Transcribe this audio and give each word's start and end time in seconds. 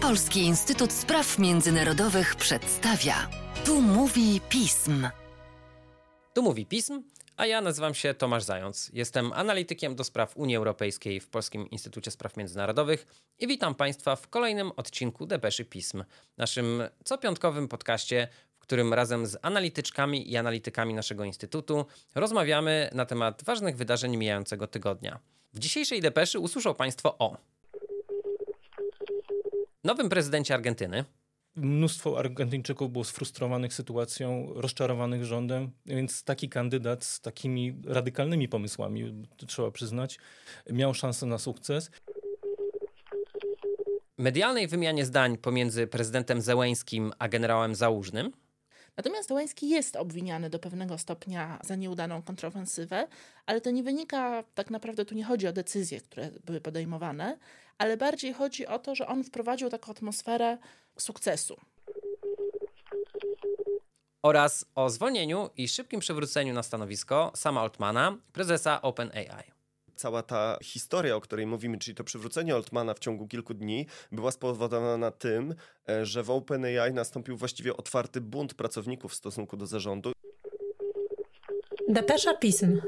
Polski 0.00 0.40
Instytut 0.40 0.92
Spraw 0.92 1.38
Międzynarodowych 1.38 2.36
przedstawia. 2.36 3.28
Tu 3.64 3.82
mówi 3.82 4.40
pism. 4.48 5.08
Tu 6.34 6.42
mówi 6.42 6.66
pism, 6.66 7.02
a 7.36 7.46
ja 7.46 7.60
nazywam 7.60 7.94
się 7.94 8.14
Tomasz 8.14 8.42
Zając. 8.42 8.90
Jestem 8.92 9.32
analitykiem 9.32 9.96
do 9.96 10.04
spraw 10.04 10.36
Unii 10.36 10.56
Europejskiej 10.56 11.20
w 11.20 11.28
Polskim 11.28 11.70
Instytucie 11.70 12.10
Spraw 12.10 12.36
Międzynarodowych 12.36 13.06
i 13.38 13.46
witam 13.46 13.74
Państwa 13.74 14.16
w 14.16 14.28
kolejnym 14.28 14.72
odcinku 14.76 15.26
Depeszy 15.26 15.64
Pism, 15.64 16.04
naszym 16.36 16.82
copiątkowym 17.04 17.68
podcaście, 17.68 18.28
w 18.54 18.58
którym 18.58 18.94
razem 18.94 19.26
z 19.26 19.36
analityczkami 19.42 20.30
i 20.32 20.36
analitykami 20.36 20.94
naszego 20.94 21.24
instytutu 21.24 21.86
rozmawiamy 22.14 22.90
na 22.92 23.06
temat 23.06 23.44
ważnych 23.44 23.76
wydarzeń 23.76 24.16
mijającego 24.16 24.66
tygodnia. 24.66 25.18
W 25.52 25.58
dzisiejszej 25.58 26.00
depeszy 26.00 26.38
usłyszą 26.38 26.74
Państwo 26.74 27.18
o 27.18 27.53
nowym 29.84 30.08
prezydencie 30.08 30.54
Argentyny, 30.54 31.04
Mnóstwo 31.56 32.18
Argentyńczyków 32.18 32.92
było 32.92 33.04
sfrustrowanych 33.04 33.74
sytuacją, 33.74 34.52
rozczarowanych 34.54 35.24
rządem, 35.24 35.70
więc 35.86 36.24
taki 36.24 36.48
kandydat 36.48 37.04
z 37.04 37.20
takimi 37.20 37.82
radykalnymi 37.86 38.48
pomysłami, 38.48 39.26
to 39.36 39.46
trzeba 39.46 39.70
przyznać, 39.70 40.18
miał 40.70 40.94
szansę 40.94 41.26
na 41.26 41.38
sukces. 41.38 41.90
medialnej 44.18 44.68
wymianie 44.68 45.04
zdań 45.04 45.38
pomiędzy 45.38 45.86
prezydentem 45.86 46.40
Zełęskim 46.40 47.12
a 47.18 47.28
generałem 47.28 47.74
Załużnym, 47.74 48.32
Natomiast 48.96 49.28
Zełański 49.28 49.68
jest 49.68 49.96
obwiniany 49.96 50.50
do 50.50 50.58
pewnego 50.58 50.98
stopnia 50.98 51.58
za 51.64 51.76
nieudaną 51.76 52.22
kontrofensywę, 52.22 53.08
ale 53.46 53.60
to 53.60 53.70
nie 53.70 53.82
wynika, 53.82 54.44
tak 54.54 54.70
naprawdę 54.70 55.04
tu 55.04 55.14
nie 55.14 55.24
chodzi 55.24 55.46
o 55.46 55.52
decyzje, 55.52 56.00
które 56.00 56.30
były 56.44 56.60
podejmowane, 56.60 57.38
ale 57.78 57.96
bardziej 57.96 58.32
chodzi 58.32 58.66
o 58.66 58.78
to, 58.78 58.94
że 58.94 59.06
on 59.06 59.24
wprowadził 59.24 59.70
taką 59.70 59.92
atmosferę 59.92 60.58
sukcesu. 60.98 61.56
oraz 64.22 64.64
o 64.74 64.90
zwolnieniu 64.90 65.50
i 65.56 65.68
szybkim 65.68 66.00
przywróceniu 66.00 66.54
na 66.54 66.62
stanowisko 66.62 67.32
Sama 67.34 67.60
Altmana, 67.60 68.16
prezesa 68.32 68.82
OpenAI. 68.82 69.54
cała 69.96 70.22
ta 70.22 70.58
historia, 70.62 71.16
o 71.16 71.20
której 71.20 71.46
mówimy, 71.46 71.78
czyli 71.78 71.94
to 71.94 72.04
przywrócenie 72.04 72.54
Altmana 72.54 72.94
w 72.94 72.98
ciągu 72.98 73.28
kilku 73.28 73.54
dni, 73.54 73.86
była 74.12 74.30
spowodowana 74.30 75.10
tym, 75.10 75.54
e, 75.88 76.06
że 76.06 76.22
w 76.22 76.30
OpenAI 76.30 76.92
nastąpił 76.92 77.36
właściwie 77.36 77.76
otwarty 77.76 78.20
bunt 78.20 78.54
pracowników 78.54 79.12
w 79.12 79.14
stosunku 79.14 79.56
do 79.56 79.66
zarządu. 79.66 80.12
Depesza 81.88 82.34
pism. 82.34 82.80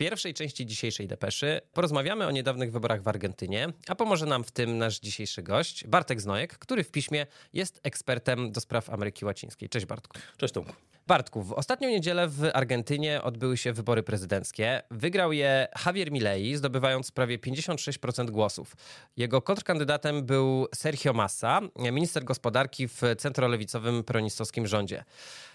Pierwszej 0.00 0.34
części 0.34 0.66
dzisiejszej 0.66 1.08
depeszy 1.08 1.60
porozmawiamy 1.72 2.26
o 2.26 2.30
niedawnych 2.30 2.72
wyborach 2.72 3.02
w 3.02 3.08
Argentynie, 3.08 3.68
a 3.88 3.94
pomoże 3.94 4.26
nam 4.26 4.44
w 4.44 4.50
tym 4.50 4.78
nasz 4.78 5.00
dzisiejszy 5.00 5.42
gość, 5.42 5.86
Bartek 5.86 6.20
Znojek, 6.20 6.58
który 6.58 6.84
w 6.84 6.90
piśmie 6.90 7.26
jest 7.52 7.80
ekspertem 7.82 8.52
do 8.52 8.60
spraw 8.60 8.90
Ameryki 8.90 9.24
Łacińskiej. 9.24 9.68
Cześć 9.68 9.86
Bartku. 9.86 10.18
Cześć 10.36 10.54
Tomku. 10.54 10.72
Bartku, 11.10 11.42
w 11.42 11.52
ostatnią 11.52 11.88
niedzielę 11.88 12.28
w 12.28 12.50
Argentynie 12.54 13.22
odbyły 13.22 13.56
się 13.56 13.72
wybory 13.72 14.02
prezydenckie. 14.02 14.82
Wygrał 14.90 15.32
je 15.32 15.68
Javier 15.86 16.12
Milei, 16.12 16.56
zdobywając 16.56 17.10
prawie 17.10 17.38
56% 17.38 18.30
głosów. 18.30 18.76
Jego 19.16 19.42
kontrkandydatem 19.42 20.26
był 20.26 20.66
Sergio 20.74 21.12
Massa, 21.12 21.60
minister 21.76 22.24
gospodarki 22.24 22.88
w 22.88 23.00
centrolewicowym 23.18 24.04
peronistowskim 24.04 24.66
rządzie. 24.66 25.04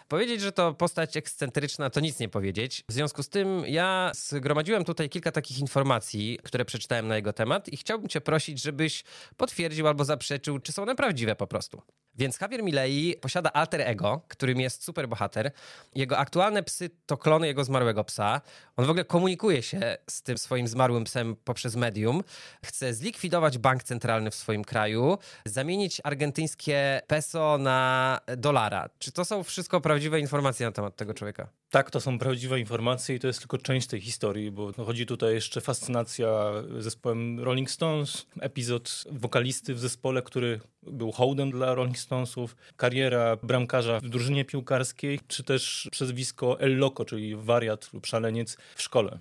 Powiedzieć, 0.07 0.41
że 0.41 0.51
to 0.51 0.73
postać 0.73 1.17
ekscentryczna, 1.17 1.89
to 1.89 1.99
nic 1.99 2.19
nie 2.19 2.29
powiedzieć. 2.29 2.83
W 2.89 2.93
związku 2.93 3.23
z 3.23 3.29
tym 3.29 3.63
ja 3.67 4.11
zgromadziłem 4.15 4.85
tutaj 4.85 5.09
kilka 5.09 5.31
takich 5.31 5.59
informacji, 5.59 6.39
które 6.43 6.65
przeczytałem 6.65 7.07
na 7.07 7.15
jego 7.15 7.33
temat 7.33 7.69
i 7.69 7.77
chciałbym 7.77 8.07
cię 8.07 8.21
prosić, 8.21 8.61
żebyś 8.61 9.03
potwierdził 9.37 9.87
albo 9.87 10.05
zaprzeczył, 10.05 10.59
czy 10.59 10.71
są 10.71 10.81
one 10.81 10.95
prawdziwe 10.95 11.35
po 11.35 11.47
prostu. 11.47 11.81
Więc 12.15 12.41
Javier 12.41 12.63
Milei 12.63 13.15
posiada 13.21 13.51
alter 13.53 13.81
ego, 13.81 14.21
którym 14.27 14.59
jest 14.59 14.83
superbohater. 14.83 15.51
Jego 15.95 16.17
aktualne 16.17 16.63
psy 16.63 16.89
to 17.05 17.17
klony 17.17 17.47
jego 17.47 17.63
zmarłego 17.63 18.03
psa. 18.03 18.41
On 18.77 18.85
w 18.85 18.89
ogóle 18.89 19.05
komunikuje 19.05 19.63
się 19.63 19.97
z 20.09 20.21
tym 20.21 20.37
swoim 20.37 20.67
zmarłym 20.67 21.03
psem 21.03 21.35
poprzez 21.35 21.75
medium. 21.75 22.23
Chce 22.65 22.93
zlikwidować 22.93 23.57
bank 23.57 23.83
centralny 23.83 24.31
w 24.31 24.35
swoim 24.35 24.63
kraju, 24.63 25.17
zamienić 25.45 26.01
argentyńskie 26.03 27.01
peso 27.07 27.57
na 27.57 28.19
dolara. 28.37 28.89
Czy 28.99 29.11
to 29.11 29.25
są 29.25 29.43
wszystko 29.43 29.81
prawdziwe 29.81 30.19
informacje 30.19 30.65
na 30.65 30.71
temat 30.71 30.95
tego 30.95 31.13
człowieka? 31.13 31.47
Tak, 31.75 31.91
to 31.91 32.01
są 32.01 32.19
prawdziwe 32.19 32.59
informacje 32.59 33.15
i 33.15 33.19
to 33.19 33.27
jest 33.27 33.39
tylko 33.39 33.57
część 33.57 33.87
tej 33.87 34.01
historii, 34.01 34.51
bo 34.51 34.71
no, 34.77 34.85
chodzi 34.85 35.05
tutaj 35.05 35.33
jeszcze 35.33 35.61
fascynacja 35.61 36.51
zespołem 36.79 37.39
Rolling 37.39 37.71
Stones, 37.71 38.25
epizod 38.39 39.03
wokalisty 39.11 39.73
w 39.73 39.79
zespole, 39.79 40.21
który 40.21 40.59
był 40.83 41.11
hołdem 41.11 41.51
dla 41.51 41.73
Rolling 41.73 41.97
Stonesów, 41.97 42.55
kariera 42.77 43.35
bramkarza 43.35 43.99
w 43.99 44.09
drużynie 44.09 44.45
piłkarskiej, 44.45 45.19
czy 45.27 45.43
też 45.43 45.89
przezwisko 45.91 46.59
El 46.59 46.77
Loco, 46.77 47.05
czyli 47.05 47.35
wariat 47.35 47.93
lub 47.93 48.05
szaleniec 48.05 48.57
w 48.75 48.81
szkole. 48.81 49.19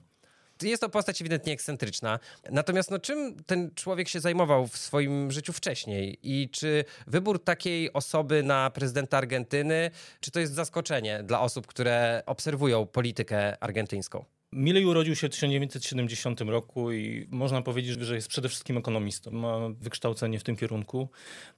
Jest 0.62 0.80
to 0.80 0.88
postać 0.88 1.20
ewidentnie 1.20 1.52
ekscentryczna. 1.52 2.18
Natomiast 2.50 2.90
no, 2.90 2.98
czym 2.98 3.44
ten 3.44 3.70
człowiek 3.74 4.08
się 4.08 4.20
zajmował 4.20 4.66
w 4.66 4.76
swoim 4.76 5.30
życiu 5.30 5.52
wcześniej? 5.52 6.18
I 6.22 6.48
czy 6.48 6.84
wybór 7.06 7.44
takiej 7.44 7.92
osoby 7.92 8.42
na 8.42 8.70
prezydenta 8.70 9.18
Argentyny, 9.18 9.90
czy 10.20 10.30
to 10.30 10.40
jest 10.40 10.52
zaskoczenie 10.52 11.22
dla 11.22 11.40
osób, 11.40 11.66
które 11.66 12.22
obserwują 12.26 12.86
politykę 12.86 13.62
argentyńską? 13.62 14.24
Milei 14.54 14.86
urodził 14.86 15.16
się 15.16 15.28
w 15.28 15.30
1970 15.30 16.40
roku 16.40 16.92
i 16.92 17.26
można 17.30 17.62
powiedzieć, 17.62 18.00
że 18.00 18.14
jest 18.14 18.28
przede 18.28 18.48
wszystkim 18.48 18.76
ekonomistą. 18.76 19.30
Ma 19.30 19.58
wykształcenie 19.80 20.38
w 20.38 20.42
tym 20.42 20.56
kierunku. 20.56 21.08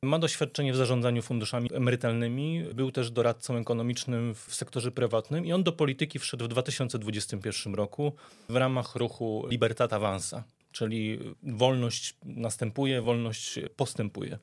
Ma 0.03 0.19
doświadczenie 0.19 0.73
w 0.73 0.77
zarządzaniu 0.77 1.23
funduszami 1.23 1.75
emerytalnymi. 1.75 2.65
Był 2.75 2.93
też 2.93 3.11
doradcą 3.11 3.57
ekonomicznym 3.57 4.35
w 4.35 4.55
sektorze 4.55 4.91
prywatnym 4.91 5.47
i 5.47 5.53
on 5.53 5.63
do 5.63 5.73
polityki 5.73 6.19
wszedł 6.19 6.45
w 6.45 6.49
2021 6.49 7.75
roku 7.75 8.13
w 8.49 8.57
ramach 8.57 8.97
ruchu 8.97 9.47
Libertad 9.51 9.93
Avanza. 9.93 10.56
Czyli 10.77 11.19
wolność 11.43 12.17
następuje, 12.25 13.03
wolność 13.03 13.59
postępuje. 13.77 14.39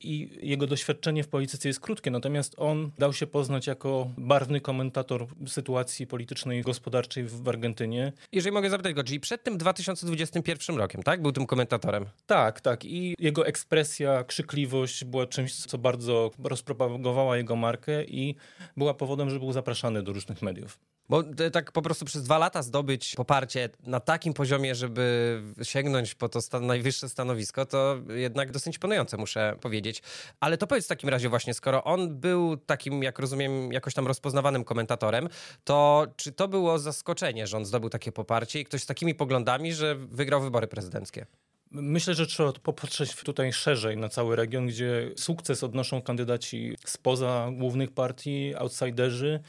I 0.00 0.38
jego 0.42 0.66
doświadczenie 0.66 1.22
w 1.24 1.28
polityce 1.28 1.68
jest 1.68 1.80
krótkie, 1.80 2.10
natomiast 2.10 2.54
on 2.56 2.90
dał 2.98 3.12
się 3.12 3.26
poznać 3.26 3.66
jako 3.66 4.10
barwny 4.18 4.60
komentator 4.60 5.26
sytuacji 5.46 6.06
politycznej 6.06 6.60
i 6.60 6.62
gospodarczej 6.62 7.24
w 7.24 7.48
Argentynie. 7.48 8.12
Jeżeli 8.32 8.54
mogę 8.54 8.70
zapytać 8.70 8.94
go, 8.94 9.04
czyli 9.04 9.20
przed 9.20 9.44
tym 9.44 9.58
2021 9.58 10.76
rokiem, 10.76 11.02
tak? 11.02 11.22
Był 11.22 11.32
tym 11.32 11.46
komentatorem. 11.46 12.06
Tak, 12.26 12.60
tak. 12.60 12.84
I 12.84 13.14
jego 13.18 13.46
ekspresja, 13.46 14.24
krzykliwość 14.24 15.04
była 15.04 15.26
czymś, 15.26 15.54
co 15.54 15.78
bardzo 15.78 16.30
rozpropagowała 16.44 17.36
jego 17.36 17.56
markę 17.56 18.04
i 18.04 18.34
była 18.76 18.94
powodem, 18.94 19.30
że 19.30 19.38
był 19.38 19.52
zapraszany 19.52 20.02
do 20.02 20.12
różnych 20.12 20.42
mediów. 20.42 20.78
Bo 21.10 21.22
t- 21.22 21.50
tak 21.50 21.72
po 21.72 21.82
prostu 21.82 22.04
przez 22.04 22.22
dwa 22.22 22.38
lata 22.38 22.62
zdobyć 22.62 23.14
poparcie 23.14 23.68
na 23.86 24.00
takim 24.00 24.34
poziomie, 24.34 24.74
żeby 24.74 25.42
sięgnąć 25.62 26.14
po 26.14 26.28
to 26.28 26.40
stan, 26.42 26.66
najwyższe 26.66 27.08
stanowisko, 27.08 27.66
to 27.66 27.96
jednak 28.08 28.50
dosyć 28.50 28.74
imponujące, 28.76 29.16
muszę 29.16 29.56
powiedzieć. 29.60 30.02
Ale 30.40 30.58
to 30.58 30.66
powiedz 30.66 30.84
w 30.84 30.88
takim 30.88 31.08
razie 31.08 31.28
właśnie, 31.28 31.54
skoro 31.54 31.84
on 31.84 32.16
był 32.20 32.56
takim, 32.56 33.02
jak 33.02 33.18
rozumiem, 33.18 33.72
jakoś 33.72 33.94
tam 33.94 34.06
rozpoznawanym 34.06 34.64
komentatorem, 34.64 35.28
to 35.64 36.06
czy 36.16 36.32
to 36.32 36.48
było 36.48 36.78
zaskoczenie, 36.78 37.46
że 37.46 37.56
on 37.56 37.64
zdobył 37.64 37.90
takie 37.90 38.12
poparcie 38.12 38.60
i 38.60 38.64
ktoś 38.64 38.82
z 38.82 38.86
takimi 38.86 39.14
poglądami, 39.14 39.72
że 39.72 39.94
wygrał 39.94 40.40
wybory 40.40 40.66
prezydenckie? 40.66 41.26
Myślę, 41.72 42.14
że 42.14 42.26
trzeba 42.26 42.52
popatrzeć 42.52 43.16
tutaj 43.16 43.52
szerzej 43.52 43.96
na 43.96 44.08
cały 44.08 44.36
region, 44.36 44.66
gdzie 44.66 45.10
sukces 45.16 45.64
odnoszą 45.64 46.02
kandydaci 46.02 46.76
spoza 46.86 47.50
głównych 47.52 47.90
partii, 47.90 48.54
outsiderzy. 48.56 49.40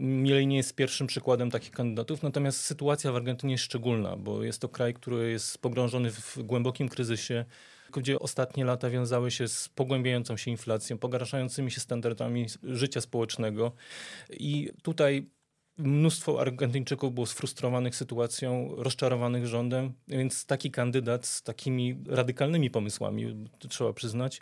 Milei 0.00 0.46
nie 0.46 0.56
jest 0.56 0.74
pierwszym 0.74 1.06
przykładem 1.06 1.50
takich 1.50 1.70
kandydatów, 1.70 2.22
natomiast 2.22 2.60
sytuacja 2.60 3.12
w 3.12 3.16
Argentynie 3.16 3.52
jest 3.52 3.64
szczególna, 3.64 4.16
bo 4.16 4.42
jest 4.42 4.60
to 4.60 4.68
kraj, 4.68 4.94
który 4.94 5.30
jest 5.30 5.58
pogrążony 5.58 6.10
w 6.10 6.38
głębokim 6.38 6.88
kryzysie, 6.88 7.44
gdzie 7.92 8.18
ostatnie 8.18 8.64
lata 8.64 8.90
wiązały 8.90 9.30
się 9.30 9.48
z 9.48 9.68
pogłębiającą 9.68 10.36
się 10.36 10.50
inflacją, 10.50 10.98
pogarszającymi 10.98 11.70
się 11.70 11.80
standardami 11.80 12.46
życia 12.62 13.00
społecznego. 13.00 13.72
I 14.30 14.70
tutaj 14.82 15.30
Mnóstwo 15.78 16.40
Argentyńczyków 16.40 17.14
było 17.14 17.26
sfrustrowanych 17.26 17.96
sytuacją, 17.96 18.74
rozczarowanych 18.76 19.46
rządem, 19.46 19.92
więc 20.08 20.46
taki 20.46 20.70
kandydat 20.70 21.26
z 21.26 21.42
takimi 21.42 22.04
radykalnymi 22.08 22.70
pomysłami, 22.70 23.48
trzeba 23.68 23.92
przyznać, 23.92 24.40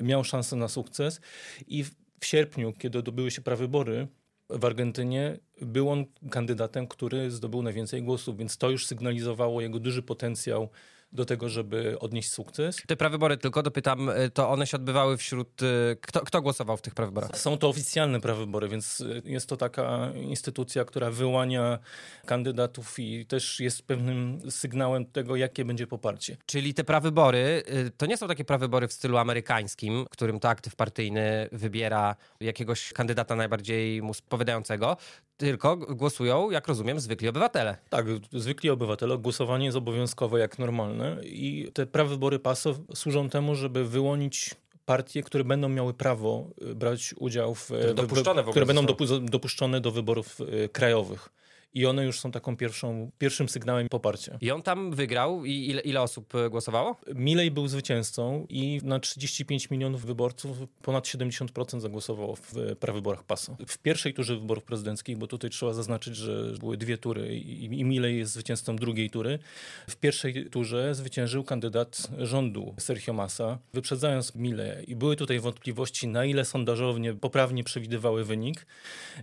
miał 0.00 0.24
szansę 0.24 0.56
na 0.56 0.68
sukces. 0.68 1.20
I 1.66 1.84
w 2.20 2.26
sierpniu, 2.26 2.72
kiedy 2.72 2.98
odbyły 2.98 3.30
się 3.30 3.42
prawybory 3.42 4.08
w 4.50 4.64
Argentynie, 4.64 5.38
był 5.62 5.90
on 5.90 6.04
kandydatem, 6.30 6.86
który 6.86 7.30
zdobył 7.30 7.62
najwięcej 7.62 8.02
głosów, 8.02 8.36
więc 8.36 8.58
to 8.58 8.70
już 8.70 8.86
sygnalizowało 8.86 9.60
jego 9.60 9.80
duży 9.80 10.02
potencjał 10.02 10.68
do 11.14 11.24
tego, 11.24 11.48
żeby 11.48 11.98
odnieść 12.00 12.30
sukces. 12.30 12.76
Te 12.86 12.96
prawybory, 12.96 13.36
tylko 13.36 13.62
dopytam, 13.62 14.08
y, 14.08 14.30
to 14.30 14.50
one 14.50 14.66
się 14.66 14.76
odbywały 14.76 15.16
wśród... 15.16 15.62
y, 15.62 15.96
Kto, 16.00 16.20
kto 16.20 16.42
głosował 16.42 16.76
w 16.76 16.82
tych 16.82 16.94
prawyborach? 16.94 17.38
Są 17.38 17.58
to 17.58 17.68
oficjalne 17.68 18.20
prawybory, 18.20 18.68
więc 18.68 19.02
jest 19.24 19.48
to 19.48 19.56
taka 19.56 20.12
instytucja, 20.14 20.84
która 20.84 21.10
wyłania 21.10 21.78
kandydatów 22.26 22.98
i 22.98 23.26
też 23.26 23.60
jest 23.60 23.82
pewnym 23.82 24.50
sygnałem 24.50 25.06
tego, 25.06 25.36
jakie 25.36 25.64
będzie 25.64 25.86
poparcie. 25.86 26.36
Czyli 26.46 26.74
te 26.74 26.84
prawybory, 26.84 27.62
y, 27.86 27.90
to 27.96 28.06
nie 28.06 28.16
są 28.16 28.28
takie 28.28 28.44
prawybory 28.44 28.88
w 28.88 28.92
stylu 28.92 29.16
amerykańskim, 29.16 30.06
którym 30.10 30.40
to 30.40 30.48
aktyw 30.48 30.76
partyjny 30.76 31.48
wybiera 31.52 32.16
jakiegoś 32.40 32.92
kandydata 32.92 33.36
najbardziej 33.36 34.02
mu 34.02 34.14
spowiadającego, 34.14 34.96
tylko 35.36 35.76
głosują, 35.76 36.50
jak 36.50 36.68
rozumiem, 36.68 37.00
zwykli 37.00 37.28
obywatele. 37.28 37.76
Tak, 37.90 38.06
zwykli 38.32 38.70
obywatele, 38.70 39.18
głosowanie 39.18 39.64
jest 39.64 39.76
obowiązkowe 39.76 40.38
jak 40.40 40.58
normalne 40.58 41.16
i 41.24 41.68
te 41.74 41.86
prawybory 41.86 42.38
PASO 42.38 42.74
służą 42.94 43.28
temu, 43.28 43.54
żeby 43.54 43.84
wyłonić 43.84 44.50
partie, 44.84 45.22
które 45.22 45.44
będą 45.44 45.68
miały 45.68 45.94
prawo 45.94 46.46
y, 46.70 46.74
brać 46.74 47.14
udział 47.18 47.54
w... 47.54 47.64
Które 47.64 47.92
w- 47.92 47.96
w 47.96 48.00
ogóle 48.04 48.50
które 48.50 48.66
będą 48.66 48.82
dopu- 48.86 49.24
dopuszczone 49.24 49.80
do 49.80 49.90
wyborów 49.90 50.40
y, 50.40 50.68
krajowych. 50.72 51.28
I 51.74 51.86
one 51.86 52.04
już 52.04 52.20
są 52.20 52.30
taką 52.30 52.56
pierwszą, 52.56 53.10
pierwszym 53.18 53.48
sygnałem 53.48 53.88
poparcia. 53.88 54.38
I 54.40 54.50
on 54.50 54.62
tam 54.62 54.92
wygrał 54.92 55.44
i 55.44 55.68
ile, 55.68 55.80
ile 55.80 56.02
osób 56.02 56.34
y, 56.34 56.50
głosowało? 56.50 56.96
Milej 57.14 57.50
był 57.50 57.68
zwycięzcą 57.68 58.46
i 58.48 58.80
na 58.82 59.00
35 59.00 59.70
milionów 59.70 60.04
wyborców 60.04 60.58
ponad 60.82 61.04
70% 61.04 61.80
zagłosowało 61.80 62.36
w 62.36 62.56
e, 62.56 62.76
prawyborach 62.76 63.24
PASO. 63.24 63.56
W 63.66 63.78
pierwszej 63.78 64.14
turze 64.14 64.36
wyborów 64.36 64.64
prezydenckich, 64.64 65.18
bo 65.18 65.26
tutaj 65.26 65.50
trzeba 65.50 65.72
zaznaczyć, 65.72 66.16
że 66.16 66.52
były 66.60 66.76
dwie 66.76 66.98
tury 66.98 67.36
i, 67.36 67.64
i 67.64 67.84
Milej 67.84 68.18
jest 68.18 68.32
zwycięzcą 68.32 68.76
drugiej 68.76 69.10
tury. 69.10 69.38
W 69.88 69.96
pierwszej 69.96 70.46
turze 70.50 70.94
zwyciężył 70.94 71.44
kandydat 71.44 72.08
rządu 72.18 72.74
Sergio 72.78 73.12
Massa, 73.12 73.58
wyprzedzając 73.72 74.34
Mileja. 74.34 74.80
I 74.80 74.96
były 74.96 75.16
tutaj 75.16 75.40
wątpliwości, 75.40 76.08
na 76.08 76.24
ile 76.24 76.44
sondażownie 76.44 77.14
poprawnie 77.14 77.64
przewidywały 77.64 78.24
wynik. 78.24 78.66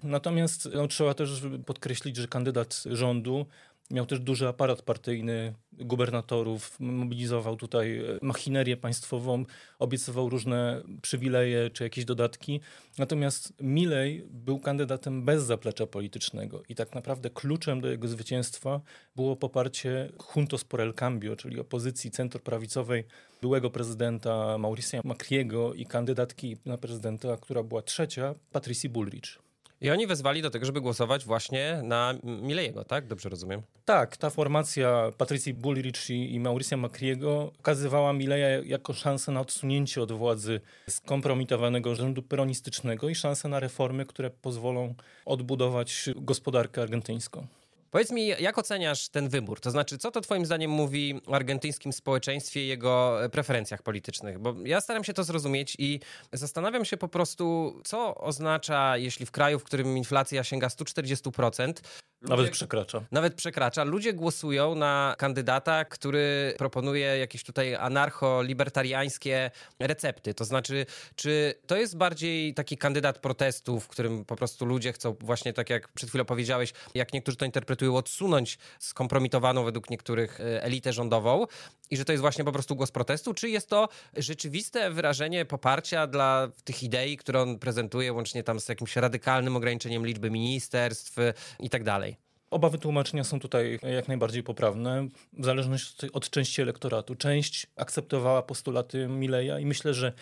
Natomiast 0.03 0.69
no, 0.74 0.88
trzeba 0.88 1.13
też 1.13 1.42
podkreślić, 1.65 2.18
że 2.18 2.27
kandydat 2.27 2.41
rządu 2.86 3.46
Miał 3.92 4.06
też 4.06 4.20
duży 4.20 4.48
aparat 4.48 4.82
partyjny 4.82 5.54
gubernatorów, 5.72 6.80
mobilizował 6.80 7.56
tutaj 7.56 8.00
e, 8.00 8.04
machinerię 8.22 8.78
państwową, 8.78 9.46
obiecywał 9.80 10.30
różne 10.30 10.82
przywileje 11.02 11.70
czy 11.70 11.84
jakieś 11.84 12.06
dodatki. 12.06 12.60
Natomiast 12.98 13.54
Milej 13.62 14.26
był 14.30 14.60
kandydatem 14.60 15.26
bez 15.26 15.44
zaplecza 15.44 15.88
politycznego 15.88 16.64
i 16.70 16.76
tak 16.76 16.96
naprawdę 16.96 17.30
kluczem 17.30 17.82
do 17.82 17.88
jego 17.88 18.08
zwycięstwa 18.08 18.82
było 19.16 19.36
poparcie 19.36 20.12
Juntos 20.36 20.64
por 20.64 20.82
el 20.82 20.94
Cambio, 20.94 21.36
czyli 21.36 21.60
opozycji 21.60 22.12
centroprawicowej 22.12 23.04
byłego 23.42 23.70
prezydenta 23.70 24.58
Mauricia 24.58 25.02
Macriego 25.04 25.74
i 25.74 25.86
kandydatki 25.86 26.58
na 26.66 26.78
prezydenta, 26.78 27.38
która 27.38 27.64
była 27.64 27.82
trzecia, 27.82 28.36
Patricji 28.52 28.90
Bullrich. 28.90 29.41
I 29.81 29.89
oni 29.89 30.07
wezwali 30.07 30.42
do 30.42 30.50
tego, 30.50 30.66
żeby 30.66 30.81
głosować 30.81 31.25
właśnie 31.25 31.81
na 31.83 32.13
Milejego, 32.24 32.83
tak? 32.83 33.07
Dobrze 33.07 33.30
rozumiem. 33.30 33.62
Tak, 33.86 34.18
ta 34.18 34.30
formacja 34.30 35.12
Patrycji 35.18 35.54
Bullrich 35.54 36.10
i, 36.10 36.39
Mauricia 36.39 36.78
Macriego 36.78 37.51
okazywała 37.60 38.13
Mileja 38.13 38.48
jako 38.48 38.94
szansę 38.94 39.31
na 39.31 39.42
odsunięcie 39.42 40.01
od 40.01 40.12
władzy 40.12 40.62
skompromitowanego 40.89 41.95
rządu 41.95 42.22
peronistycznego 42.22 43.10
i 43.10 43.16
szansę 43.16 43.50
na 43.50 43.60
reformy, 43.60 44.06
które 44.06 44.30
pozwolą 44.30 44.95
odbudować 45.25 46.10
gospodarkę 46.16 46.81
argentyńską. 46.81 47.48
Powiedz 47.92 48.12
mi, 48.12 48.28
jak 48.28 48.58
oceniasz 48.58 49.10
ten 49.10 49.30
wybór? 49.30 49.60
To 49.60 49.72
znaczy, 49.72 49.98
co 49.98 50.12
to 50.12 50.22
twoim 50.22 50.46
zdaniem 50.46 50.72
mówi 50.72 51.22
o 51.28 51.36
argentyńskim 51.36 51.94
społeczeństwie 51.94 52.64
i 52.64 52.68
jego 52.68 53.24
e, 53.24 53.30
preferencjach 53.30 53.84
politycznych? 53.84 54.40
Bo 54.40 54.56
ja 54.66 54.82
staram 54.82 55.04
się 55.04 55.14
to 55.14 55.24
zrozumieć 55.24 55.76
i 55.80 56.00
zastanawiam 56.34 56.86
się 56.86 56.98
po 56.98 57.08
prostu, 57.08 57.74
co 57.84 58.16
oznacza, 58.16 58.98
jeśli 58.98 59.26
w 59.26 59.32
kraju, 59.32 59.60
w 59.60 59.64
którym 59.64 59.98
inflacja 59.98 60.44
sięga 60.44 60.68
140%, 60.68 61.74
Nawet 62.22 62.40
ludzie- 62.40 62.52
przekracza. 62.52 63.02
nawet 63.12 63.34
przekracza. 63.34 63.84
Ludzie 63.84 64.14
głosują 64.14 64.76
na 64.76 65.16
kandydata, 65.18 65.86
który 65.86 66.54
proponuje 66.58 67.18
jakieś 67.18 67.44
tutaj 67.44 67.76
anarcho-libertariańskie 67.76 69.52
recepty. 69.80 70.34
To 70.34 70.46
znaczy, 70.46 70.86
czy 71.16 71.54
to 71.68 71.78
jest 71.78 71.98
bardziej 71.98 72.54
taki 72.54 72.78
kandydat 72.78 73.20
protestu, 73.20 73.80
w 73.80 73.88
którym 73.88 74.26
po 74.26 74.36
prostu 74.36 74.66
ludzie 74.66 74.94
chcą 74.94 75.16
właśnie 75.20 75.54
tak 75.54 75.70
jak 75.70 75.88
przed 75.88 76.10
chwilą 76.10 76.26
powiedziałeś, 76.26 76.74
jak 76.96 77.14
niektórzy 77.14 77.38
to 77.38 77.46
interpretują, 77.46 77.96
odsunąć 77.96 78.58
skompromitowaną 78.80 79.64
według 79.64 79.90
niektórych 79.90 80.40
e, 80.42 80.64
elitę 80.64 80.94
rządową 80.94 81.48
i 81.92 81.98
że 81.98 82.06
to 82.06 82.12
jest 82.12 82.22
właśnie 82.22 82.44
po 82.44 82.52
prostu 82.52 82.76
głos 82.76 82.92
protestu, 82.92 83.34
czy 83.34 83.50
jest 83.50 83.70
to 83.70 83.90
rzeczywiste 84.18 84.92
wyrażenie 84.92 85.46
poparcia 85.46 86.08
dla 86.08 86.48
tych 86.64 86.84
idei, 86.84 87.18
które 87.18 87.42
on 87.42 87.60
prezentuje, 87.60 88.14
łącznie 88.14 88.44
tam 88.44 88.60
z 88.60 88.70
jakimś 88.70 88.96
radykalnym 88.96 89.56
ograniczeniem 89.56 90.06
liczby 90.06 90.32
ministerstw 90.32 91.20
e, 91.20 91.34
i 91.60 91.70
tak 91.70 91.84
dalej? 91.84 92.11
Oba 92.51 92.69
wytłumaczenia 92.69 93.24
są 93.24 93.39
tutaj 93.39 93.80
jak 93.83 94.07
najbardziej 94.07 94.44
poprawne, 94.44 95.07
w 95.33 95.45
zależności 95.45 96.12
od, 96.13 96.30
części 96.30 96.62
elektoratu. 96.62 97.15
Część 97.15 97.68
akceptowała 97.75 98.42
postulaty 98.42 99.07
Mileja 99.07 99.59
i 99.59 99.65
myślę, 99.65 99.94
że 99.94 100.13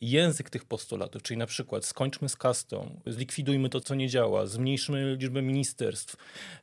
język 0.00 0.50
tych 0.50 0.64
postulatów, 0.64 1.22
czyli 1.22 1.38
na 1.38 1.46
przykład 1.46 1.84
skończmy 1.84 2.28
z 2.28 2.36
kastą, 2.36 3.00
zlikwidujmy 3.06 3.68
to, 3.68 3.80
co 3.80 3.94
nie 3.94 4.08
działa, 4.08 4.46
zmniejszmy 4.46 5.16
liczbę 5.16 5.42
ministerstw, 5.42 6.16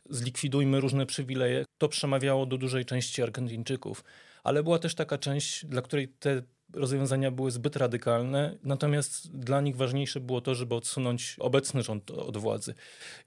zlikwidujmy 0.10 0.80
różne 0.80 1.06
przywileje, 1.06 1.66
to 1.78 1.90
przemawiało 1.90 2.46
do 2.46 2.58
dużej 2.58 2.86
części 2.86 3.22
Argentyńczyków. 3.24 4.04
Ale 4.44 4.64
była 4.64 4.80
też 4.80 4.96
taka 4.96 5.18
część, 5.18 5.66
dla 5.66 5.82
której 5.82 6.08
te 6.08 6.42
rozwiązania 6.76 7.32
były 7.32 7.52
zbyt 7.52 7.76
radykalne, 7.76 8.58
natomiast 8.64 9.38
dla 9.38 9.62
nich 9.62 9.76
ważniejsze 9.76 10.20
było 10.20 10.42
to, 10.42 10.56
żeby 10.56 10.76
odsunąć 10.76 11.36
obecny 11.40 11.84
rząd 11.84 12.12
od 12.12 12.38
władzy. 12.38 12.74